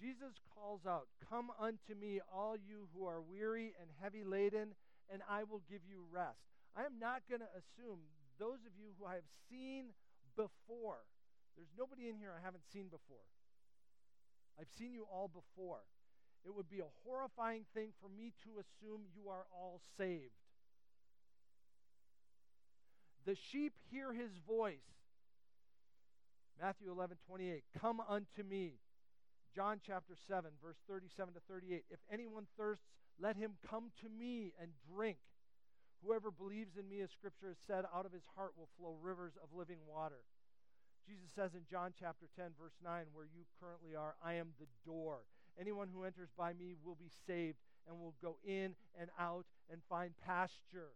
Jesus 0.01 0.33
calls 0.57 0.87
out, 0.89 1.09
Come 1.29 1.51
unto 1.61 1.95
me, 1.95 2.21
all 2.33 2.57
you 2.57 2.89
who 2.95 3.07
are 3.07 3.21
weary 3.21 3.75
and 3.81 3.91
heavy 4.01 4.25
laden, 4.25 4.73
and 5.13 5.21
I 5.29 5.45
will 5.45 5.63
give 5.71 5.83
you 5.85 6.05
rest. 6.11 6.41
I 6.75 6.85
am 6.85 6.99
not 6.99 7.23
going 7.29 7.45
to 7.45 7.53
assume 7.53 8.01
those 8.39 8.65
of 8.65 8.73
you 8.79 8.97
who 8.99 9.05
I 9.05 9.15
have 9.15 9.29
seen 9.51 9.93
before, 10.37 11.05
there's 11.57 11.77
nobody 11.77 12.09
in 12.09 12.17
here 12.17 12.33
I 12.33 12.43
haven't 12.43 12.65
seen 12.73 12.89
before. 12.89 13.29
I've 14.59 14.71
seen 14.79 14.95
you 14.95 15.05
all 15.13 15.29
before. 15.29 15.85
It 16.45 16.55
would 16.55 16.71
be 16.71 16.81
a 16.81 16.95
horrifying 17.05 17.65
thing 17.75 17.93
for 18.01 18.09
me 18.09 18.33
to 18.45 18.61
assume 18.61 19.05
you 19.13 19.29
are 19.29 19.45
all 19.53 19.81
saved. 19.99 20.33
The 23.27 23.37
sheep 23.53 23.75
hear 23.91 24.13
his 24.13 24.33
voice. 24.49 25.00
Matthew 26.61 26.93
11, 26.93 27.17
28. 27.27 27.65
Come 27.81 28.01
unto 28.07 28.43
me. 28.49 28.75
John 29.55 29.81
chapter 29.85 30.15
7, 30.29 30.51
verse 30.63 30.77
37 30.87 31.35
to 31.35 31.41
38. 31.49 31.85
If 31.91 31.99
anyone 32.13 32.47
thirsts, 32.57 32.85
let 33.19 33.37
him 33.37 33.53
come 33.69 33.91
to 34.03 34.09
me 34.09 34.53
and 34.61 34.71
drink. 34.95 35.17
Whoever 36.05 36.31
believes 36.31 36.77
in 36.79 36.89
me, 36.89 37.01
as 37.01 37.11
scripture 37.11 37.49
has 37.49 37.59
said, 37.67 37.85
out 37.95 38.07
of 38.07 38.13
his 38.13 38.25
heart 38.37 38.53
will 38.57 38.69
flow 38.79 38.97
rivers 39.03 39.33
of 39.43 39.57
living 39.57 39.79
water. 39.89 40.23
Jesus 41.07 41.29
says 41.35 41.55
in 41.55 41.65
John 41.69 41.93
chapter 41.99 42.29
10, 42.37 42.53
verse 42.61 42.77
9, 42.85 43.05
where 43.13 43.25
you 43.25 43.43
currently 43.59 43.97
are, 43.97 44.15
I 44.25 44.35
am 44.35 44.53
the 44.61 44.69
door. 44.85 45.25
Anyone 45.59 45.89
who 45.93 46.05
enters 46.05 46.29
by 46.37 46.53
me 46.53 46.75
will 46.85 46.95
be 46.95 47.11
saved 47.27 47.59
and 47.89 47.99
will 47.99 48.15
go 48.23 48.37
in 48.45 48.75
and 48.99 49.11
out 49.19 49.47
and 49.73 49.81
find 49.89 50.13
pasture. 50.25 50.93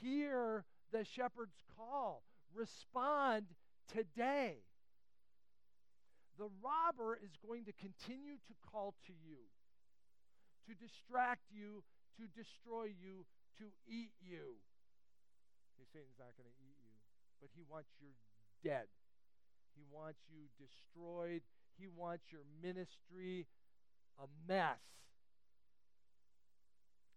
Hear 0.00 0.64
the 0.92 1.04
shepherd's 1.04 1.62
call. 1.76 2.22
Respond 2.54 3.46
today. 3.92 4.64
The 6.38 6.48
robber 6.64 7.18
is 7.22 7.36
going 7.44 7.64
to 7.66 7.72
continue 7.72 8.40
to 8.48 8.54
call 8.72 8.94
to 9.06 9.12
you, 9.12 9.46
to 10.68 10.72
distract 10.74 11.44
you, 11.52 11.84
to 12.16 12.24
destroy 12.32 12.92
you, 12.92 13.24
to 13.58 13.68
eat 13.86 14.12
you. 14.20 14.56
Okay, 15.76 15.86
Satan's 15.92 16.18
not 16.18 16.32
going 16.36 16.48
to 16.48 16.58
eat 16.60 16.76
you, 16.80 16.96
but 17.40 17.50
he 17.54 17.62
wants 17.68 17.90
you 18.00 18.16
dead. 18.64 18.88
He 19.76 19.84
wants 19.92 20.20
you 20.28 20.48
destroyed. 20.56 21.42
He 21.78 21.88
wants 21.88 22.24
your 22.32 22.44
ministry 22.62 23.46
a 24.20 24.28
mess, 24.48 24.80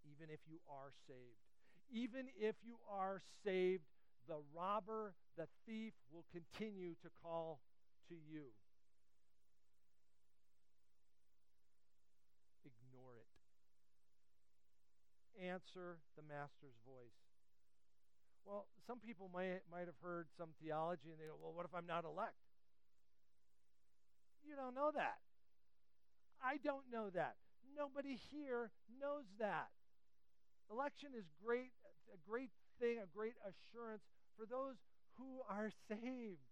even 0.04 0.34
if 0.34 0.40
you 0.48 0.60
are 0.70 0.92
saved. 1.08 1.44
Even 1.92 2.28
if 2.40 2.56
you 2.66 2.78
are 2.90 3.22
saved, 3.44 3.84
the 4.28 4.42
robber, 4.56 5.14
the 5.38 5.48
thief 5.66 5.94
will 6.12 6.26
continue 6.32 6.96
to 7.02 7.10
call 7.22 7.62
to 8.10 8.16
you. 8.16 8.54
Ignore 12.66 13.18
it. 13.22 13.30
Answer 15.46 16.00
the 16.16 16.24
master's 16.24 16.78
voice. 16.86 17.18
Well, 18.46 18.68
some 18.86 19.00
people 19.00 19.30
might, 19.34 19.62
might 19.72 19.86
have 19.90 19.98
heard 20.04 20.28
some 20.38 20.50
theology 20.62 21.10
and 21.10 21.20
they 21.20 21.26
go, 21.26 21.38
well, 21.42 21.54
what 21.54 21.66
if 21.66 21.74
I'm 21.74 21.88
not 21.88 22.06
elect? 22.06 22.38
You 24.46 24.56
don't 24.56 24.76
know 24.76 24.92
that. 24.94 25.18
I 26.44 26.58
don't 26.64 26.86
know 26.94 27.10
that. 27.10 27.36
Nobody 27.76 28.20
here 28.32 28.70
knows 29.02 29.26
that. 29.40 29.70
Election 30.70 31.10
is 31.18 31.26
great, 31.44 31.74
a 32.14 32.18
great 32.30 32.52
thing, 32.80 33.00
a 33.00 33.08
great 33.08 33.36
assurance 33.44 34.04
for 34.38 34.46
those 34.46 34.76
who 35.18 35.42
are 35.50 35.72
saved. 35.90 36.46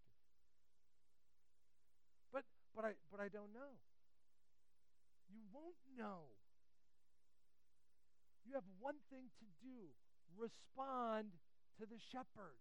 But 2.32 2.44
but 2.76 2.86
I 2.86 2.92
but 3.12 3.20
I 3.20 3.28
don't 3.28 3.54
know. 3.54 3.78
You 5.30 5.42
won't 5.52 5.80
know. 5.98 6.30
You 8.46 8.54
have 8.54 8.68
one 8.80 9.00
thing 9.10 9.32
to 9.40 9.48
do. 9.64 9.96
Respond 10.38 11.32
to 11.80 11.86
the 11.86 12.00
shepherd. 12.12 12.60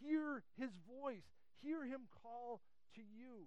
Hear 0.00 0.42
his 0.58 0.70
voice. 0.88 1.28
Hear 1.62 1.84
him 1.84 2.08
call 2.22 2.62
to 2.96 3.02
you. 3.02 3.46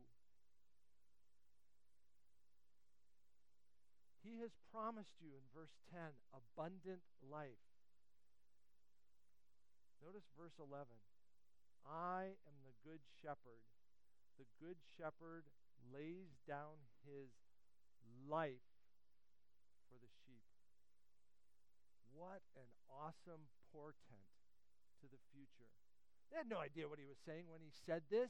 He 4.24 4.42
has 4.42 4.52
promised 4.74 5.22
you 5.22 5.30
in 5.36 5.46
verse 5.54 5.76
10 5.92 6.02
abundant 6.34 7.04
life. 7.22 7.75
Notice 10.06 10.30
verse 10.38 10.54
11. 10.62 10.86
I 11.90 12.38
am 12.46 12.58
the 12.62 12.78
good 12.86 13.02
shepherd. 13.26 13.66
The 14.38 14.46
good 14.62 14.78
shepherd 15.02 15.50
lays 15.90 16.38
down 16.46 16.78
his 17.10 17.34
life 18.30 18.70
for 19.90 19.98
the 19.98 20.14
sheep. 20.22 20.46
What 22.14 22.46
an 22.54 22.70
awesome 22.86 23.50
portent 23.74 24.30
to 25.02 25.10
the 25.10 25.18
future. 25.34 25.74
They 26.30 26.38
had 26.38 26.54
no 26.54 26.62
idea 26.62 26.86
what 26.86 27.02
he 27.02 27.10
was 27.10 27.18
saying 27.26 27.50
when 27.50 27.66
he 27.66 27.74
said 27.74 28.06
this, 28.14 28.30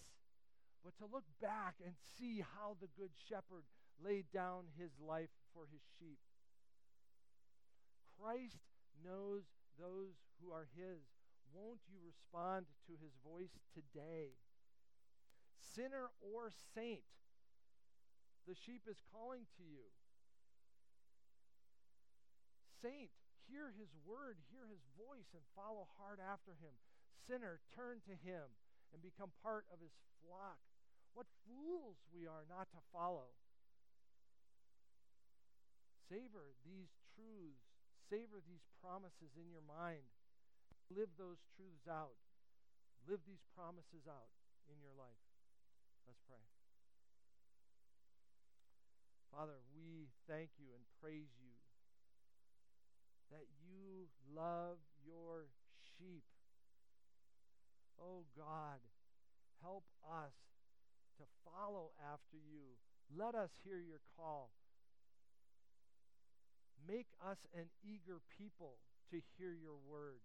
but 0.80 0.96
to 1.04 1.12
look 1.12 1.28
back 1.44 1.76
and 1.84 2.00
see 2.16 2.40
how 2.40 2.80
the 2.80 2.88
good 2.96 3.12
shepherd 3.28 3.68
laid 4.00 4.32
down 4.32 4.72
his 4.80 4.96
life 5.04 5.36
for 5.52 5.68
his 5.68 5.84
sheep. 6.00 6.24
Christ 8.16 8.64
knows 9.04 9.44
those 9.76 10.16
who 10.40 10.56
are 10.56 10.72
his. 10.72 11.04
Won't 11.56 11.88
you 11.88 11.96
respond 12.04 12.68
to 12.91 13.00
his 13.00 13.15
voice 13.24 13.56
today? 13.72 14.36
Sinner 15.56 16.12
or 16.20 16.52
saint, 16.76 17.08
the 18.44 18.54
sheep 18.54 18.84
is 18.91 19.00
calling 19.08 19.48
to 19.56 19.63
you. 19.63 19.88
Saint, 22.84 23.10
hear 23.48 23.72
his 23.72 23.96
word, 24.04 24.36
hear 24.52 24.68
his 24.68 24.84
voice, 25.00 25.32
and 25.32 25.48
follow 25.56 25.88
hard 25.96 26.20
after 26.20 26.60
him. 26.60 26.76
Sinner, 27.24 27.63
turn 27.72 28.04
to 28.04 28.13
him 28.20 28.52
and 28.91 29.00
become 29.00 29.32
part 29.39 29.63
of 29.72 29.80
his 29.80 29.96
flock. 30.20 30.60
What 31.15 31.32
fools 31.48 32.04
we 32.12 32.28
are 32.28 32.44
not 32.52 32.68
to 32.76 32.84
follow. 32.91 33.32
Savor 36.12 36.54
these 36.68 36.91
truths, 37.15 37.80
savor 38.12 38.44
these 38.44 38.68
promises 38.84 39.39
in 39.39 39.48
your 39.48 39.63
mind. 39.63 40.06
Live 40.93 41.10
those 41.17 41.41
truths 41.56 41.88
out. 41.89 42.17
Live 43.10 43.21
these 43.26 43.41
promises 43.54 44.06
out 44.10 44.30
in 44.69 44.78
your 44.82 44.93
life. 44.98 45.21
Let's 46.06 46.21
pray. 46.30 46.41
Father, 49.34 49.60
we 49.76 50.10
thank 50.30 50.50
you 50.58 50.71
and 50.74 50.84
praise 51.02 51.34
you 51.41 51.54
that 53.32 53.45
you 53.65 54.08
love 54.32 54.78
your 55.04 55.50
sheep. 55.98 56.24
Oh 58.00 58.24
God, 58.38 58.80
help 59.62 59.84
us 60.06 60.34
to 61.17 61.24
follow 61.43 61.91
after 62.00 62.38
you 62.38 62.78
Let 63.13 63.36
us 63.36 63.50
hear 63.63 63.78
your 63.78 64.02
call. 64.17 64.50
Make 66.88 67.08
us 67.21 67.38
an 67.54 67.69
eager 67.86 68.21
people 68.38 68.78
to 69.12 69.21
hear 69.38 69.54
your 69.54 69.78
word, 69.78 70.21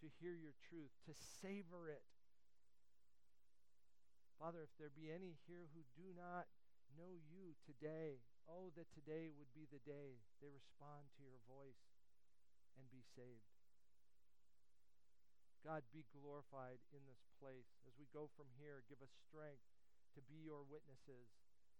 to 0.00 0.08
hear 0.20 0.34
your 0.34 0.56
truth, 0.68 0.92
to 1.06 1.12
savor 1.12 1.88
it. 1.88 2.04
Father, 4.40 4.64
if 4.64 4.72
there 4.80 4.92
be 4.92 5.12
any 5.12 5.36
here 5.44 5.68
who 5.76 5.84
do 5.92 6.16
not 6.16 6.48
know 6.96 7.20
you 7.28 7.52
today, 7.68 8.24
oh, 8.48 8.72
that 8.74 8.88
today 8.96 9.28
would 9.28 9.52
be 9.52 9.68
the 9.68 9.84
day 9.84 10.16
they 10.40 10.48
respond 10.48 11.12
to 11.16 11.20
your 11.20 11.38
voice 11.44 11.84
and 12.80 12.88
be 12.88 13.04
saved. 13.04 13.52
God, 15.60 15.84
be 15.92 16.08
glorified 16.16 16.80
in 16.88 17.04
this 17.04 17.20
place. 17.36 17.68
As 17.84 17.92
we 18.00 18.08
go 18.16 18.32
from 18.32 18.48
here, 18.56 18.80
give 18.88 19.04
us 19.04 19.12
strength 19.28 19.68
to 20.16 20.24
be 20.24 20.40
your 20.40 20.64
witnesses 20.64 21.28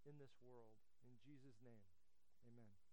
in 0.04 0.20
this 0.20 0.37
world. 0.44 0.76
In 1.00 1.16
Jesus' 1.24 1.56
name, 1.64 1.80
amen. 2.44 2.89